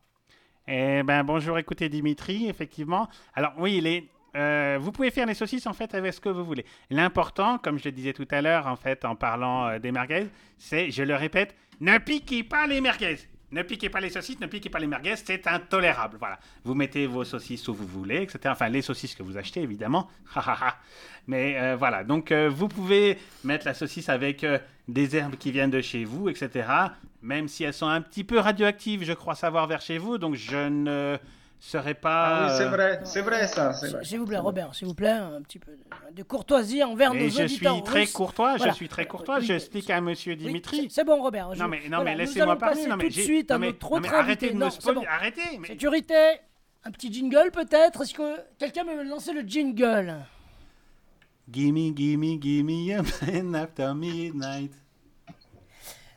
Eh 0.68 1.03
ben 1.03 1.25
bonjour, 1.25 1.59
écoutez 1.59 1.88
Dimitri, 1.88 2.48
effectivement. 2.48 3.09
Alors 3.35 3.53
oui, 3.59 3.81
les, 3.81 4.09
euh, 4.37 4.79
vous 4.81 4.92
pouvez 4.92 5.11
faire 5.11 5.27
les 5.27 5.35
saucisses 5.35 5.66
en 5.66 5.72
fait 5.72 5.94
avec 5.94 6.12
ce 6.12 6.20
que 6.20 6.29
vous 6.29 6.44
voulez. 6.44 6.64
L'important, 6.90 7.59
comme 7.59 7.79
je 7.79 7.87
le 7.87 7.92
disais 7.92 8.12
tout 8.12 8.29
à 8.31 8.42
l'heure 8.42 8.66
en 8.66 8.77
fait 8.77 9.05
en 9.07 9.16
parlant 9.16 9.68
euh, 9.68 9.79
des 9.79 9.90
merguez, 9.90 10.29
c'est, 10.59 10.90
je 10.90 11.03
le 11.03 11.14
répète, 11.14 11.57
ne 11.81 11.96
piquez 11.98 12.44
pas 12.44 12.66
les 12.66 12.81
merguez. 12.83 13.18
Ne 13.51 13.62
piquez 13.62 13.90
pas 13.90 14.01
les 14.01 14.09
saucisses, 14.11 14.40
ne 14.40 14.46
piquez 14.46 14.70
pas 14.70 14.79
les 14.79 14.87
merguez, 14.87 15.16
c'est 15.16 15.46
intolérable. 15.46 16.16
Voilà. 16.18 16.38
Vous 16.64 16.75
mettez 16.75 17.07
vos 17.07 17.25
saucisses 17.25 17.68
où 17.68 17.75
vous 17.75 17.87
voulez, 17.87 18.22
etc. 18.22 18.40
Enfin, 18.46 18.70
les 18.70 18.81
saucisses 18.81 19.14
que 19.14 19.22
vous 19.22 19.37
achetez, 19.37 19.61
évidemment. 19.61 20.09
Mais 21.27 21.59
euh, 21.59 21.77
voilà. 21.77 22.03
Donc, 22.03 22.33
vous 22.33 22.68
pouvez 22.68 23.18
mettre 23.44 23.66
la 23.66 23.75
saucisse 23.75 24.09
avec 24.09 24.46
des 24.88 25.16
herbes 25.16 25.37
qui 25.37 25.51
viennent 25.53 25.71
de 25.71 25.81
chez 25.81 26.05
vous, 26.05 26.29
etc. 26.29 26.66
Même 27.23 27.49
si 27.49 27.64
elles 27.64 27.73
sont 27.75 27.87
un 27.88 28.01
petit 28.01 28.25
peu 28.25 28.38
radioactives, 28.38 29.05
je 29.05 29.12
crois 29.12 29.35
savoir, 29.35 29.66
vers 29.66 29.81
chez 29.81 29.99
vous. 29.99 30.18
Donc, 30.18 30.35
je 30.35 30.68
ne 30.68 31.16
serai 31.61 31.95
pas. 31.95 32.27
Ah 32.27 32.47
oui, 32.49 32.55
c'est 32.59 32.64
euh, 32.64 32.68
vrai, 32.71 33.01
c'est 33.05 33.21
vrai 33.23 33.47
ça. 33.47 33.73
S'il 34.03 34.18
vous 34.18 34.27
plaît, 34.27 34.38
Robert, 34.38 34.75
s'il 34.75 34.88
vous 34.88 34.95
plaît, 34.95 35.11
un 35.11 35.40
petit 35.42 35.61
peu 35.61 35.71
de, 35.71 36.14
de 36.16 36.23
courtoisie 36.25 36.83
envers 36.83 37.14
Mais 37.14 37.25
nos 37.25 37.29
je 37.29 37.42
auditeurs. 37.45 37.75
suis 37.75 37.83
très 37.85 38.01
russes. 38.01 38.12
courtois, 38.12 38.57
Voilà. 38.57 38.73
je 38.73 38.77
suis 38.77 38.88
très 38.88 39.07
courtois. 39.07 39.38
J'explique 39.38 39.88
à 39.90 40.01
monsieur 40.01 40.35
Dimitri. 40.35 40.77
c'est- 40.83 40.88
c'est 40.90 41.05
bon, 41.05 41.23
Robert. 41.23 41.55
je- 41.55 41.61
Non 41.61 41.68
mais, 41.68 41.83
non, 41.85 41.99
voilà, 41.99 42.05
mais 42.11 42.16
laissez-moi 42.16 42.59
parler. 42.59 42.87
Non, 42.88 42.97
mais 42.97 43.05
tout 43.05 43.11
de 43.11 43.14
suite 43.21 43.51
non, 43.51 43.57
à 43.57 43.59
mais- 43.61 43.66
notre 43.68 43.88
non, 43.90 43.97
autre 43.97 44.03
mais 44.03 44.09
arrêtez 44.16 44.47
invité. 44.47 44.51
de 44.55 44.59
Non, 44.59 44.66
me 44.66 44.71
spoiler. 44.73 45.01
bon. 45.01 45.07
Arrêtez. 45.09 45.59
mais- 45.61 45.68
Sécurité, 45.68 46.14
un 46.85 46.90
petit 46.90 47.12
jingle 47.12 47.51
peut-être 47.53 48.03
Est-ce 48.03 48.14
que 48.14 48.37
quelqu'un 48.59 48.83
me 48.83 49.05
lancer 49.05 49.33
le 49.33 49.42
jingle? 49.42 50.16
Gimme, 51.50 51.92
gimme, 51.94 52.38
gimme 52.38 52.92
a 52.92 53.02
man 53.26 53.55
after 53.55 53.94
midnight. 53.94 54.72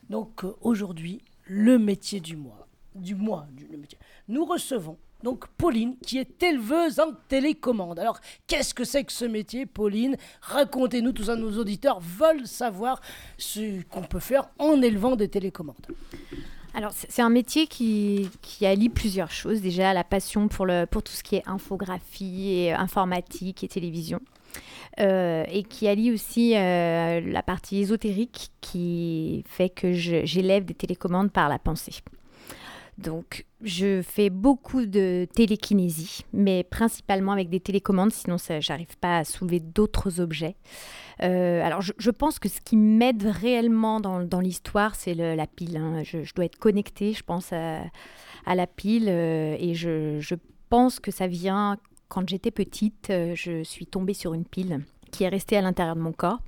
Donc 0.10 0.44
euh, 0.44 0.56
aujourd'hui, 0.62 1.22
le 1.46 1.78
métier 1.78 2.20
du 2.20 2.36
mois. 2.36 2.68
Du 2.94 3.16
mois, 3.16 3.48
du, 3.52 3.68
le 3.68 3.78
métier. 3.78 3.98
Nous 4.28 4.46
recevons 4.46 4.98
donc 5.24 5.48
Pauline 5.58 5.98
qui 5.98 6.20
est 6.20 6.44
éleveuse 6.44 7.00
en 7.00 7.14
télécommande. 7.28 7.98
Alors 7.98 8.20
qu'est-ce 8.46 8.74
que 8.74 8.84
c'est 8.84 9.04
que 9.04 9.12
ce 9.12 9.26
métier, 9.26 9.66
Pauline? 9.66 10.16
Racontez-nous, 10.42 11.12
tous 11.12 11.24
ça, 11.26 11.36
nos 11.36 11.58
auditeurs 11.58 12.00
veulent 12.00 12.46
savoir 12.46 13.02
ce 13.38 13.82
qu'on 13.84 14.04
peut 14.04 14.20
faire 14.20 14.50
en 14.60 14.82
élevant 14.82 15.16
des 15.16 15.28
télécommandes. 15.28 15.88
Alors, 16.76 16.92
c'est 16.94 17.22
un 17.22 17.30
métier 17.30 17.68
qui, 17.68 18.30
qui 18.42 18.66
allie 18.66 18.90
plusieurs 18.90 19.32
choses. 19.32 19.62
Déjà, 19.62 19.94
la 19.94 20.04
passion 20.04 20.50
pour, 20.50 20.66
le, 20.66 20.86
pour 20.86 21.04
tout 21.04 21.14
ce 21.14 21.24
qui 21.24 21.38
est 21.38 21.48
infographie, 21.48 22.52
et 22.52 22.74
informatique 22.74 23.64
et 23.64 23.70
télévision. 23.70 24.20
Euh, 25.00 25.44
et 25.50 25.64
qui 25.64 25.90
allie 25.90 26.12
aussi 26.12 26.56
euh, 26.56 27.20
la 27.20 27.44
partie 27.44 27.80
ésotérique 27.80 28.52
qui 28.62 29.44
fait 29.46 29.70
que 29.70 29.92
j'élève 29.92 30.64
des 30.64 30.74
télécommandes 30.74 31.32
par 31.32 31.50
la 31.50 31.60
pensée. 31.60 31.96
Donc, 32.98 33.46
je 33.62 34.02
fais 34.02 34.30
beaucoup 34.30 34.86
de 34.86 35.28
télékinésie, 35.36 36.22
mais 36.32 36.64
principalement 36.64 37.34
avec 37.34 37.50
des 37.50 37.60
télécommandes, 37.60 38.14
sinon 38.14 38.38
j'arrive 38.62 38.98
pas 39.02 39.18
à 39.18 39.24
soulever 39.26 39.60
d'autres 39.60 40.22
objets. 40.22 40.56
Euh, 41.22 41.62
alors, 41.62 41.82
je, 41.82 42.10
pense 42.12 42.40
que 42.40 42.48
ce 42.48 42.62
qui 42.62 42.78
m'aide 42.78 43.26
réellement 43.26 44.00
dans, 44.00 44.40
l'histoire, 44.40 44.96
c'est 44.96 45.14
la 45.14 45.48
pile. 45.48 45.76
hein. 45.76 46.04
Je, 46.04 46.34
dois 46.34 46.46
être 46.46 46.58
connectée, 46.58 47.12
je 47.12 47.24
pense, 47.24 47.52
à, 47.52 47.84
la 48.56 48.68
pile. 48.68 49.10
et 49.10 49.74
je 49.74 50.36
pense 50.70 51.02
que 51.02 51.12
ça 51.12 51.28
vient 51.28 51.78
quand 52.10 52.28
j'étais 52.30 52.52
petite. 52.52 53.10
euh, 53.10 53.34
je 53.36 53.64
suis 53.64 53.86
tombée 53.86 54.14
sur 54.14 54.34
une 54.34 54.46
pile 54.46 54.82
qui 55.12 55.24
est 55.24 55.30
restée 55.30 55.58
à 55.58 55.62
l'intérieur 55.62 55.96
de 55.96 56.02
mon 56.02 56.12
corps. 56.12 56.40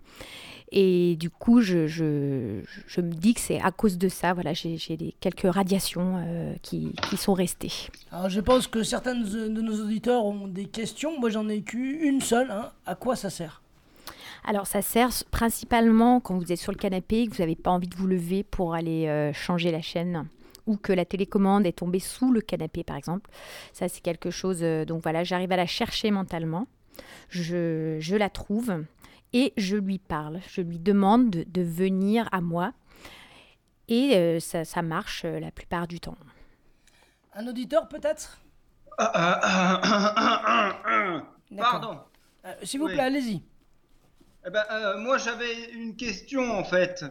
Et 0.73 1.15
du 1.17 1.29
coup, 1.29 1.61
je, 1.61 1.87
je- 1.87 2.59
je 2.87 2.99
me 3.01 3.11
dis 3.13 3.33
que 3.33 3.39
c'est 3.39 3.61
à 3.61 3.71
cause 3.71 3.97
de 3.97 4.09
ça. 4.09 4.33
Voilà, 4.33 4.53
j'ai 4.53 4.75
j'ai 4.77 4.97
des, 4.97 5.13
quelques 5.21 5.49
radiations 5.49 6.21
euh, 6.25 6.53
qui, 6.61 6.91
qui 7.09 7.15
sont 7.15 7.33
restées. 7.33 7.71
Alors 8.11 8.29
je 8.29 8.41
pense 8.41 8.67
que 8.67 8.83
certains 8.83 9.15
de 9.15 9.47
nos 9.61 9.81
auditeurs 9.85 10.25
ont 10.25 10.47
des 10.47 10.65
questions. 10.65 11.17
Moi 11.19 11.29
j'en 11.29 11.47
ai 11.47 11.61
qu'une 11.61 12.19
seule. 12.19 12.51
hein. 12.51 12.71
À 12.85 12.95
quoi 12.95 13.15
ça 13.15 13.29
sert? 13.29 13.61
Alors, 14.49 14.65
ça 14.67 14.81
sert 14.81 15.09
principalement 15.29 16.21
quand 16.21 16.37
vous 16.37 16.51
êtes 16.53 16.59
sur 16.59 16.71
le 16.71 16.77
canapé 16.77 17.21
et 17.21 17.27
que 17.27 17.33
vous 17.35 17.41
n'avez 17.41 17.55
pas 17.57 17.71
envie 17.71 17.87
de 17.89 17.95
vous 17.95 18.07
lever 18.07 18.43
pour 18.43 18.75
aller 18.75 19.07
euh, 19.07 19.33
changer 19.33 19.71
la 19.71 19.81
chaîne 19.81 20.25
ou 20.67 20.77
que 20.77 20.93
la 20.93 21.05
télécommande 21.05 21.65
est 21.65 21.71
tombée 21.77 21.99
sous 21.99 22.31
le 22.31 22.41
canapé, 22.41 22.83
par 22.83 22.95
exemple. 22.97 23.29
Ça, 23.73 23.87
c'est 23.89 24.01
quelque 24.01 24.29
chose. 24.29 24.59
euh, 24.61 24.85
donc 24.85 25.01
voilà, 25.01 25.23
j'arrive 25.23 25.51
à 25.51 25.57
la 25.57 25.65
chercher 25.65 26.11
mentalement. 26.11 26.67
Je, 27.29 27.97
je 27.99 28.15
la 28.15 28.29
trouve 28.29 28.83
et 29.33 29.53
je 29.57 29.75
lui 29.77 29.97
parle. 29.99 30.39
Je 30.49 30.61
lui 30.61 30.77
demande 30.79 31.29
de, 31.29 31.43
de 31.43 31.61
venir 31.61 32.27
à 32.31 32.41
moi. 32.41 32.73
Et 33.87 34.15
euh, 34.15 34.39
ça, 34.39 34.65
ça 34.65 34.81
marche 34.81 35.23
euh, 35.25 35.39
la 35.39 35.49
plupart 35.51 35.87
du 35.87 35.99
temps. 35.99 36.17
Un 37.33 37.47
auditeur 37.47 37.87
peut-être? 37.87 38.39
D'accord. 41.51 41.71
Pardon. 41.71 41.99
Euh, 42.45 42.53
S'il 42.63 42.79
vous 42.79 42.87
Oui. 42.87 42.93
plaît, 42.93 43.03
allez-y. 43.03 43.41
Eh 44.45 44.49
ben, 44.49 44.63
euh, 44.71 44.97
moi, 44.97 45.17
j'avais 45.17 45.71
une 45.71 45.95
question 45.95 46.41
en 46.57 46.63
fait. 46.63 47.05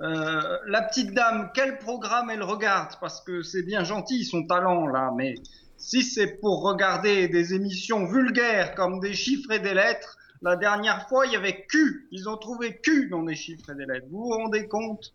Euh, 0.00 0.58
la 0.66 0.82
petite 0.82 1.12
dame, 1.12 1.50
quel 1.54 1.78
programme 1.78 2.30
elle 2.30 2.42
regarde? 2.42 2.92
Parce 3.00 3.20
que 3.20 3.42
c'est 3.42 3.64
bien 3.64 3.82
gentil 3.82 4.24
son 4.24 4.46
talent 4.46 4.86
là, 4.86 5.12
mais 5.16 5.34
si 5.76 6.02
c'est 6.02 6.40
pour 6.40 6.62
regarder 6.62 7.28
des 7.28 7.54
émissions 7.54 8.06
vulgaires 8.06 8.74
comme 8.76 9.00
des 9.00 9.12
chiffres 9.12 9.50
et 9.50 9.58
des 9.58 9.74
lettres, 9.74 10.16
la 10.40 10.54
dernière 10.54 11.08
fois 11.08 11.26
il 11.26 11.32
y 11.32 11.36
avait 11.36 11.66
Q. 11.68 12.06
Ils 12.12 12.28
ont 12.28 12.36
trouvé 12.36 12.78
Q 12.80 13.08
dans 13.08 13.24
des 13.24 13.34
chiffres 13.34 13.70
et 13.70 13.74
des 13.74 13.86
lettres. 13.86 14.06
Vous 14.10 14.22
vous 14.22 14.30
rendez 14.30 14.68
compte? 14.68 15.14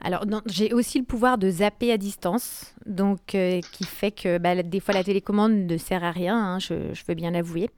Alors, 0.00 0.24
j'ai 0.46 0.72
aussi 0.72 0.98
le 0.98 1.04
pouvoir 1.04 1.38
de 1.38 1.50
zapper 1.50 1.90
à 1.90 1.98
distance, 1.98 2.72
donc 2.86 3.34
euh, 3.34 3.60
qui 3.72 3.84
fait 3.84 4.12
que 4.12 4.38
bah, 4.38 4.62
des 4.62 4.78
fois 4.78 4.94
la 4.94 5.02
télécommande 5.02 5.52
ne 5.52 5.76
sert 5.76 6.04
à 6.04 6.12
rien, 6.12 6.36
hein, 6.36 6.58
je 6.60 7.04
veux 7.06 7.14
bien 7.14 7.32
l'avouer. 7.32 7.68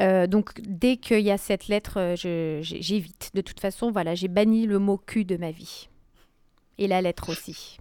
Euh, 0.00 0.26
donc, 0.26 0.60
dès 0.66 0.96
qu'il 0.96 1.20
y 1.20 1.30
a 1.30 1.38
cette 1.38 1.68
lettre, 1.68 1.98
euh, 1.98 2.62
j'évite. 2.62 3.30
De 3.34 3.40
toute 3.40 3.60
façon, 3.60 3.90
voilà, 3.90 4.14
j'ai 4.14 4.28
banni 4.28 4.66
le 4.66 4.78
mot 4.78 4.98
cul 4.98 5.24
de 5.24 5.36
ma 5.36 5.50
vie. 5.50 5.88
Et 6.78 6.86
la 6.88 7.00
lettre 7.00 7.30
aussi. 7.30 7.78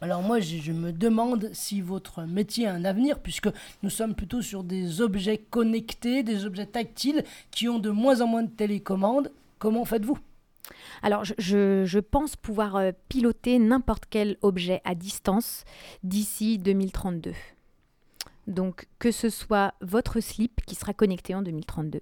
Alors 0.00 0.22
moi, 0.22 0.40
je, 0.40 0.56
je 0.58 0.72
me 0.72 0.92
demande 0.92 1.50
si 1.52 1.80
votre 1.80 2.22
métier 2.22 2.66
a 2.66 2.72
un 2.74 2.84
avenir, 2.84 3.20
puisque 3.20 3.48
nous 3.82 3.90
sommes 3.90 4.14
plutôt 4.14 4.42
sur 4.42 4.64
des 4.64 5.00
objets 5.00 5.38
connectés, 5.38 6.22
des 6.24 6.44
objets 6.44 6.66
tactiles 6.66 7.24
qui 7.52 7.68
ont 7.68 7.78
de 7.78 7.90
moins 7.90 8.20
en 8.20 8.26
moins 8.26 8.42
de 8.42 8.50
télécommandes. 8.50 9.32
Comment 9.58 9.84
faites-vous? 9.84 10.18
Alors, 11.02 11.24
je, 11.24 11.34
je- 11.38 11.84
je 11.84 11.98
pense 11.98 12.34
pouvoir 12.36 12.76
euh, 12.76 12.92
piloter 13.08 13.58
n'importe 13.58 14.04
quel 14.08 14.36
objet 14.42 14.80
à 14.84 14.94
distance 14.94 15.64
d'ici 16.04 16.58
2032. 16.58 17.32
Donc, 18.46 18.86
que 18.98 19.10
ce 19.12 19.30
soit 19.30 19.74
votre 19.80 20.20
slip 20.20 20.60
qui 20.66 20.74
sera 20.74 20.92
connecté 20.92 21.34
en 21.34 21.42
2032, 21.42 22.00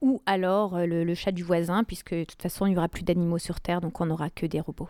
ou 0.00 0.22
alors 0.26 0.76
euh, 0.76 0.86
le, 0.86 1.04
le 1.04 1.14
chat 1.14 1.32
du 1.32 1.42
voisin, 1.42 1.84
puisque 1.84 2.14
de 2.14 2.24
toute 2.24 2.42
façon, 2.42 2.66
il 2.66 2.70
n'y 2.70 2.76
aura 2.76 2.88
plus 2.88 3.02
d'animaux 3.02 3.38
sur 3.38 3.60
Terre, 3.60 3.80
donc 3.80 4.00
on 4.00 4.06
n'aura 4.06 4.28
que 4.30 4.46
des 4.46 4.60
robots. 4.60 4.88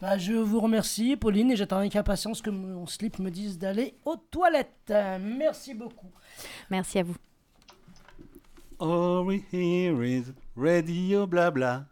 Bah, 0.00 0.16
Je 0.16 0.32
vous 0.32 0.60
remercie, 0.60 1.16
Pauline, 1.16 1.50
et 1.50 1.56
j'attends 1.56 1.78
avec 1.78 1.94
impatience 1.96 2.40
que 2.40 2.50
mon 2.50 2.86
slip 2.86 3.18
me 3.18 3.30
dise 3.30 3.58
d'aller 3.58 3.94
aux 4.04 4.16
toilettes. 4.16 4.92
Merci 5.20 5.74
beaucoup. 5.74 6.10
Merci 6.70 7.00
à 7.00 7.02
vous. 7.02 7.16
All 8.80 9.26
we 9.26 9.42
hear 9.52 10.02
is 10.02 10.32
radio 10.56 11.26
blabla. 11.26 11.84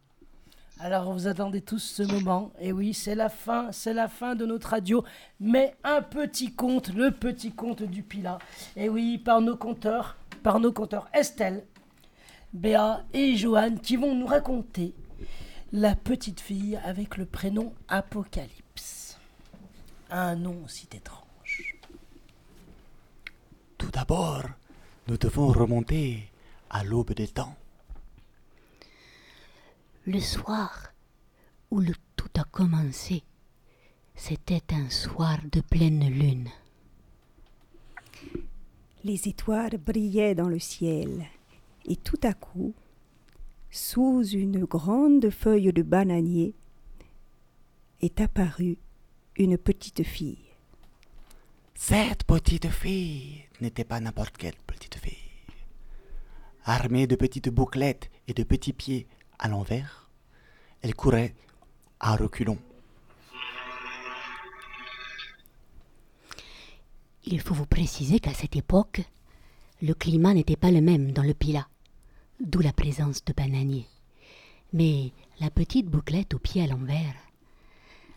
Alors 0.80 1.12
vous 1.12 1.26
attendez 1.26 1.60
tous 1.60 1.80
ce 1.80 2.04
moment. 2.04 2.52
Et 2.60 2.70
oui, 2.70 2.94
c'est 2.94 3.16
la 3.16 3.28
fin, 3.28 3.72
c'est 3.72 3.94
la 3.94 4.06
fin 4.06 4.36
de 4.36 4.46
notre 4.46 4.68
radio. 4.68 5.04
Mais 5.40 5.74
un 5.82 6.02
petit 6.02 6.52
conte, 6.52 6.94
le 6.94 7.10
petit 7.10 7.50
conte 7.50 7.82
du 7.82 8.04
Pilat. 8.04 8.38
Et 8.76 8.88
oui, 8.88 9.18
par 9.18 9.40
nos 9.40 9.56
conteurs, 9.56 10.16
par 10.44 10.60
nos 10.60 10.72
conteurs 10.72 11.08
Estelle, 11.12 11.64
Béa 12.52 13.04
et 13.12 13.36
Joanne 13.36 13.80
qui 13.80 13.96
vont 13.96 14.14
nous 14.14 14.26
raconter 14.26 14.94
la 15.72 15.96
petite 15.96 16.40
fille 16.40 16.78
avec 16.84 17.16
le 17.16 17.26
prénom 17.26 17.72
Apocalypse. 17.88 19.18
Un 20.10 20.36
nom 20.36 20.62
si 20.68 20.88
étrange. 20.94 21.74
Tout 23.76 23.90
d'abord, 23.90 24.44
nous 25.08 25.18
devons 25.18 25.48
remonter 25.48 26.30
à 26.70 26.84
l'aube 26.84 27.14
des 27.14 27.28
temps. 27.28 27.56
Le 30.08 30.20
soir 30.20 30.94
où 31.70 31.80
le 31.80 31.92
tout 32.16 32.30
a 32.38 32.44
commencé, 32.44 33.24
c'était 34.14 34.72
un 34.72 34.88
soir 34.88 35.36
de 35.52 35.60
pleine 35.60 36.08
lune. 36.08 36.48
Les 39.04 39.28
étoiles 39.28 39.76
brillaient 39.76 40.34
dans 40.34 40.48
le 40.48 40.58
ciel, 40.58 41.26
et 41.84 41.96
tout 41.96 42.18
à 42.22 42.32
coup, 42.32 42.72
sous 43.70 44.24
une 44.24 44.64
grande 44.64 45.28
feuille 45.28 45.74
de 45.74 45.82
bananier, 45.82 46.54
est 48.00 48.22
apparue 48.22 48.78
une 49.36 49.58
petite 49.58 50.04
fille. 50.04 50.54
Cette 51.74 52.24
petite 52.24 52.70
fille 52.70 53.44
n'était 53.60 53.84
pas 53.84 54.00
n'importe 54.00 54.38
quelle 54.38 54.56
petite 54.66 54.96
fille. 54.96 55.52
Armée 56.64 57.06
de 57.06 57.14
petites 57.14 57.50
bouclettes 57.50 58.10
et 58.26 58.32
de 58.32 58.42
petits 58.42 58.72
pieds 58.72 59.06
à 59.38 59.48
l'envers, 59.48 60.08
elle 60.82 60.94
courait 60.94 61.34
à 62.00 62.16
reculons. 62.16 62.58
Il 67.24 67.40
faut 67.40 67.54
vous 67.54 67.66
préciser 67.66 68.20
qu'à 68.20 68.32
cette 68.32 68.56
époque, 68.56 69.02
le 69.82 69.94
climat 69.94 70.34
n'était 70.34 70.56
pas 70.56 70.70
le 70.70 70.80
même 70.80 71.12
dans 71.12 71.22
le 71.22 71.34
Pila, 71.34 71.68
d'où 72.40 72.60
la 72.60 72.72
présence 72.72 73.24
de 73.24 73.32
bananiers. 73.32 73.86
Mais 74.72 75.12
la 75.40 75.50
petite 75.50 75.86
bouclette 75.86 76.34
au 76.34 76.38
pied 76.38 76.62
à 76.62 76.66
l'envers 76.66 77.14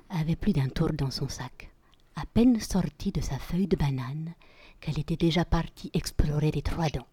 avait 0.10 0.36
plus 0.36 0.53
d'un 0.53 0.69
tour 0.69 0.91
dans 0.93 1.12
son 1.12 1.29
sac. 1.29 1.69
À 2.15 2.25
peine 2.25 2.60
sortie 2.60 3.12
de 3.12 3.21
sa 3.21 3.38
feuille 3.38 3.67
de 3.67 3.75
banane, 3.75 4.34
qu'elle 4.79 4.99
était 4.99 5.17
déjà 5.17 5.45
partie 5.45 5.91
explorer 5.93 6.51
les 6.51 6.62
trois 6.62 6.89
dents, 6.89 7.07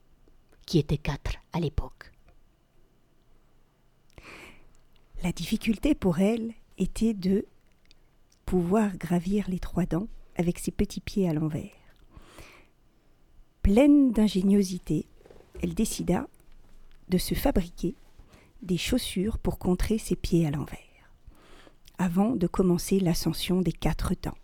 qui 0.67 0.79
étaient 0.79 0.99
quatre 0.99 1.33
à 1.53 1.61
l'époque. 1.61 2.13
La 5.25 5.33
difficulté 5.33 5.97
pour 5.97 6.21
elle 6.21 6.55
était 6.79 7.13
de 7.13 7.45
pouvoir 8.47 8.97
gravir 8.97 9.49
les 9.49 9.59
trois 9.59 9.85
dents 9.85 10.07
avec 10.37 10.61
ses 10.61 10.71
petits 10.71 11.01
pieds 11.01 11.29
à 11.29 11.33
l'envers. 11.33 11.73
Pleine 13.63 14.13
d'ingéniosité, 14.13 15.07
elle 15.61 15.75
décida 15.75 16.29
de 17.09 17.19
se 17.19 17.35
fabriquer 17.35 17.97
des 18.63 18.79
chaussures 18.79 19.39
pour 19.39 19.59
contrer 19.59 19.99
ses 19.99 20.15
pieds 20.15 20.47
à 20.47 20.53
l'envers, 20.53 20.79
avant 21.99 22.37
de 22.37 22.47
commencer 22.47 23.01
l'ascension 23.01 23.61
des 23.61 23.73
quatre 23.73 24.15
dents. 24.23 24.39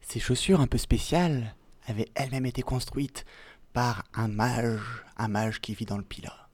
Ces 0.00 0.18
chaussures 0.18 0.60
un 0.60 0.66
peu 0.66 0.78
spéciales 0.78 1.54
avaient 1.86 2.08
elles-mêmes 2.16 2.46
été 2.46 2.62
construites 2.62 3.24
par 3.72 4.04
un 4.14 4.28
mage, 4.28 5.04
un 5.16 5.28
mage 5.28 5.60
qui 5.60 5.74
vit 5.74 5.86
dans 5.86 5.98
le 5.98 6.02
Pila. 6.02 6.47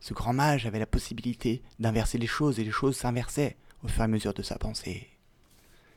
Ce 0.00 0.14
grand 0.14 0.32
mage 0.32 0.66
avait 0.66 0.78
la 0.78 0.86
possibilité 0.86 1.62
d'inverser 1.78 2.18
les 2.18 2.26
choses 2.26 2.58
et 2.58 2.64
les 2.64 2.70
choses 2.70 2.96
s'inversaient 2.96 3.56
au 3.82 3.88
fur 3.88 4.02
et 4.02 4.04
à 4.04 4.08
mesure 4.08 4.34
de 4.34 4.42
sa 4.42 4.58
pensée. 4.58 5.08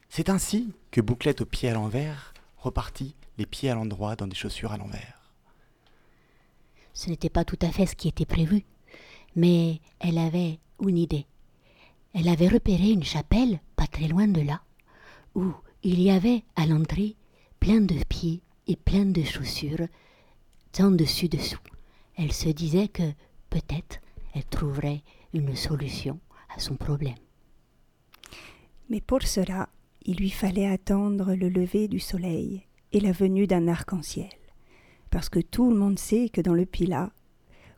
C'est 0.09 0.29
ainsi 0.29 0.73
que 0.91 1.01
Bouclette 1.01 1.41
au 1.41 1.45
pied 1.45 1.69
à 1.69 1.73
l'envers 1.73 2.33
repartit 2.57 3.15
les 3.37 3.45
pieds 3.45 3.69
à 3.69 3.75
l'endroit 3.75 4.15
dans 4.15 4.27
des 4.27 4.35
chaussures 4.35 4.71
à 4.71 4.77
l'envers. 4.77 5.33
Ce 6.93 7.09
n'était 7.09 7.29
pas 7.29 7.45
tout 7.45 7.59
à 7.61 7.71
fait 7.71 7.85
ce 7.85 7.95
qui 7.95 8.07
était 8.07 8.25
prévu, 8.25 8.65
mais 9.35 9.79
elle 9.99 10.17
avait 10.17 10.59
une 10.81 10.97
idée. 10.97 11.25
Elle 12.13 12.27
avait 12.27 12.47
repéré 12.47 12.89
une 12.89 13.03
chapelle 13.03 13.59
pas 13.75 13.87
très 13.87 14.07
loin 14.07 14.27
de 14.27 14.41
là, 14.41 14.61
où 15.35 15.53
il 15.83 16.01
y 16.01 16.09
avait 16.09 16.43
à 16.55 16.65
l'entrée 16.65 17.15
plein 17.59 17.81
de 17.81 18.03
pieds 18.03 18.41
et 18.67 18.75
plein 18.75 19.05
de 19.05 19.23
chaussures, 19.23 19.87
sans 20.73 20.91
dessus-dessous. 20.91 21.59
Elle 22.17 22.33
se 22.33 22.49
disait 22.49 22.87
que 22.87 23.03
peut-être 23.49 23.99
elle 24.33 24.45
trouverait 24.45 25.03
une 25.33 25.55
solution 25.55 26.19
à 26.55 26.59
son 26.59 26.75
problème. 26.75 27.15
Mais 28.89 29.01
pour 29.01 29.21
cela, 29.23 29.69
il 30.03 30.17
lui 30.17 30.29
fallait 30.29 30.67
attendre 30.67 31.33
le 31.33 31.49
lever 31.49 31.87
du 31.87 31.99
soleil 31.99 32.65
et 32.91 32.99
la 32.99 33.11
venue 33.11 33.47
d'un 33.47 33.67
arc-en-ciel. 33.67 34.29
Parce 35.11 35.29
que 35.29 35.39
tout 35.39 35.69
le 35.69 35.77
monde 35.77 35.99
sait 35.99 36.29
que 36.29 36.41
dans 36.41 36.53
le 36.53 36.65
Pila, 36.65 37.11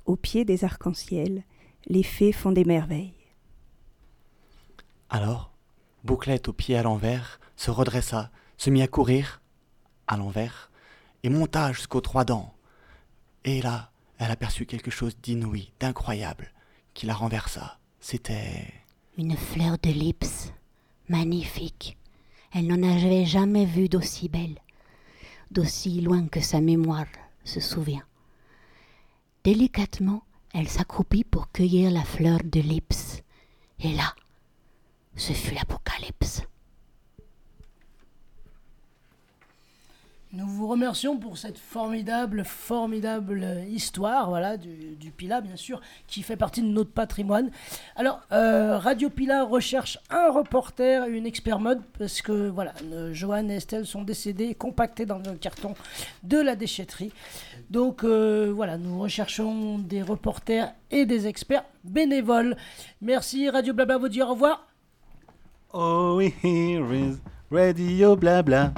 au 0.06 0.16
pied 0.16 0.46
des 0.46 0.64
arcs-en-ciel, 0.64 1.44
les 1.88 2.04
fées 2.04 2.32
font 2.32 2.52
des 2.52 2.66
merveilles. 2.66 3.14
Alors, 5.10 5.52
Bouclette 6.04 6.48
au 6.48 6.54
pied 6.54 6.76
à 6.76 6.84
l'envers 6.84 7.40
se 7.56 7.70
redressa, 7.70 8.32
se 8.58 8.70
mit 8.70 8.82
à 8.82 8.88
courir 8.88 9.42
à 10.08 10.18
l'envers 10.18 10.72
et 11.24 11.30
monta 11.30 11.72
jusqu'aux 11.74 12.02
trois 12.02 12.26
dents. 12.26 12.54
Et 13.44 13.62
là, 13.62 13.91
elle 14.22 14.30
aperçut 14.30 14.68
quelque 14.68 14.92
chose 14.92 15.18
d'inouï, 15.24 15.72
d'incroyable, 15.80 16.52
qui 16.94 17.08
la 17.08 17.16
renversa. 17.16 17.80
C'était 18.00 18.72
Une 19.18 19.36
fleur 19.36 19.80
de 19.82 19.90
lips, 19.90 20.54
magnifique. 21.10 21.98
Elle 22.54 22.68
n'en 22.68 22.84
avait 22.84 23.26
jamais 23.26 23.66
vu 23.66 23.90
d'aussi 23.90 24.30
belle, 24.30 24.60
d'aussi 25.50 26.02
loin 26.02 26.28
que 26.28 26.40
sa 26.40 26.62
mémoire 26.62 27.08
se 27.46 27.60
souvient. 27.60 28.04
Délicatement, 29.44 30.22
elle 30.54 30.70
s'accroupit 30.70 31.24
pour 31.24 31.52
cueillir 31.52 31.90
la 31.90 32.04
fleur 32.04 32.42
de 32.44 32.60
lips. 32.60 33.24
Et 33.80 33.92
là, 33.92 34.14
ce 35.16 35.34
fut 35.34 35.56
l'apocalypse. 35.56 36.44
Nous 40.34 40.48
vous 40.48 40.68
remercions 40.68 41.18
pour 41.18 41.38
cette 41.38 41.58
formidable, 41.58 42.46
formidable 42.46 43.46
histoire, 43.68 44.32
du, 44.58 45.12
Pila, 45.12 45.42
bien 45.42 45.58
sûr, 45.58 45.82
qui 46.08 46.22
fait 46.24 46.38
partie 46.38 46.62
de 46.62 46.68
notre 46.68 46.92
patrimoine. 46.92 47.52
Alors, 47.98 48.22
euh, 48.32 48.78
Radio 48.78 49.10
Pila 49.10 49.44
recherche 49.44 50.00
un 50.10 50.32
reporter 50.32 51.06
une 51.10 51.26
expert 51.26 51.60
mode, 51.60 51.82
parce 52.00 52.22
que, 52.22 52.48
voilà, 52.48 52.74
euh, 52.94 53.14
Johan 53.14 53.50
et 53.50 53.56
Estelle 53.56 53.86
sont 53.86 54.04
décédés, 54.04 54.56
compactés 54.56 55.06
dans 55.06 55.18
le 55.18 55.34
carton 55.34 55.74
de 56.24 56.38
la 56.38 56.56
déchetterie. 56.56 57.12
Donc, 57.70 58.06
euh, 58.06 58.54
voilà, 58.56 58.78
nous 58.78 59.02
recherchons 59.02 59.80
des 59.80 60.02
reporters 60.02 60.74
et 60.92 61.06
des 61.06 61.28
experts 61.28 61.66
bénévoles. 61.84 62.56
Merci, 63.02 63.50
Radio 63.50 63.74
Blabla, 63.74 63.98
vous 63.98 64.08
dire 64.08 64.28
au 64.28 64.32
revoir. 64.32 64.66
Oh, 65.74 66.22
here 66.22 66.94
is 66.94 67.18
Radio 67.52 68.16
Blabla. 68.16 68.72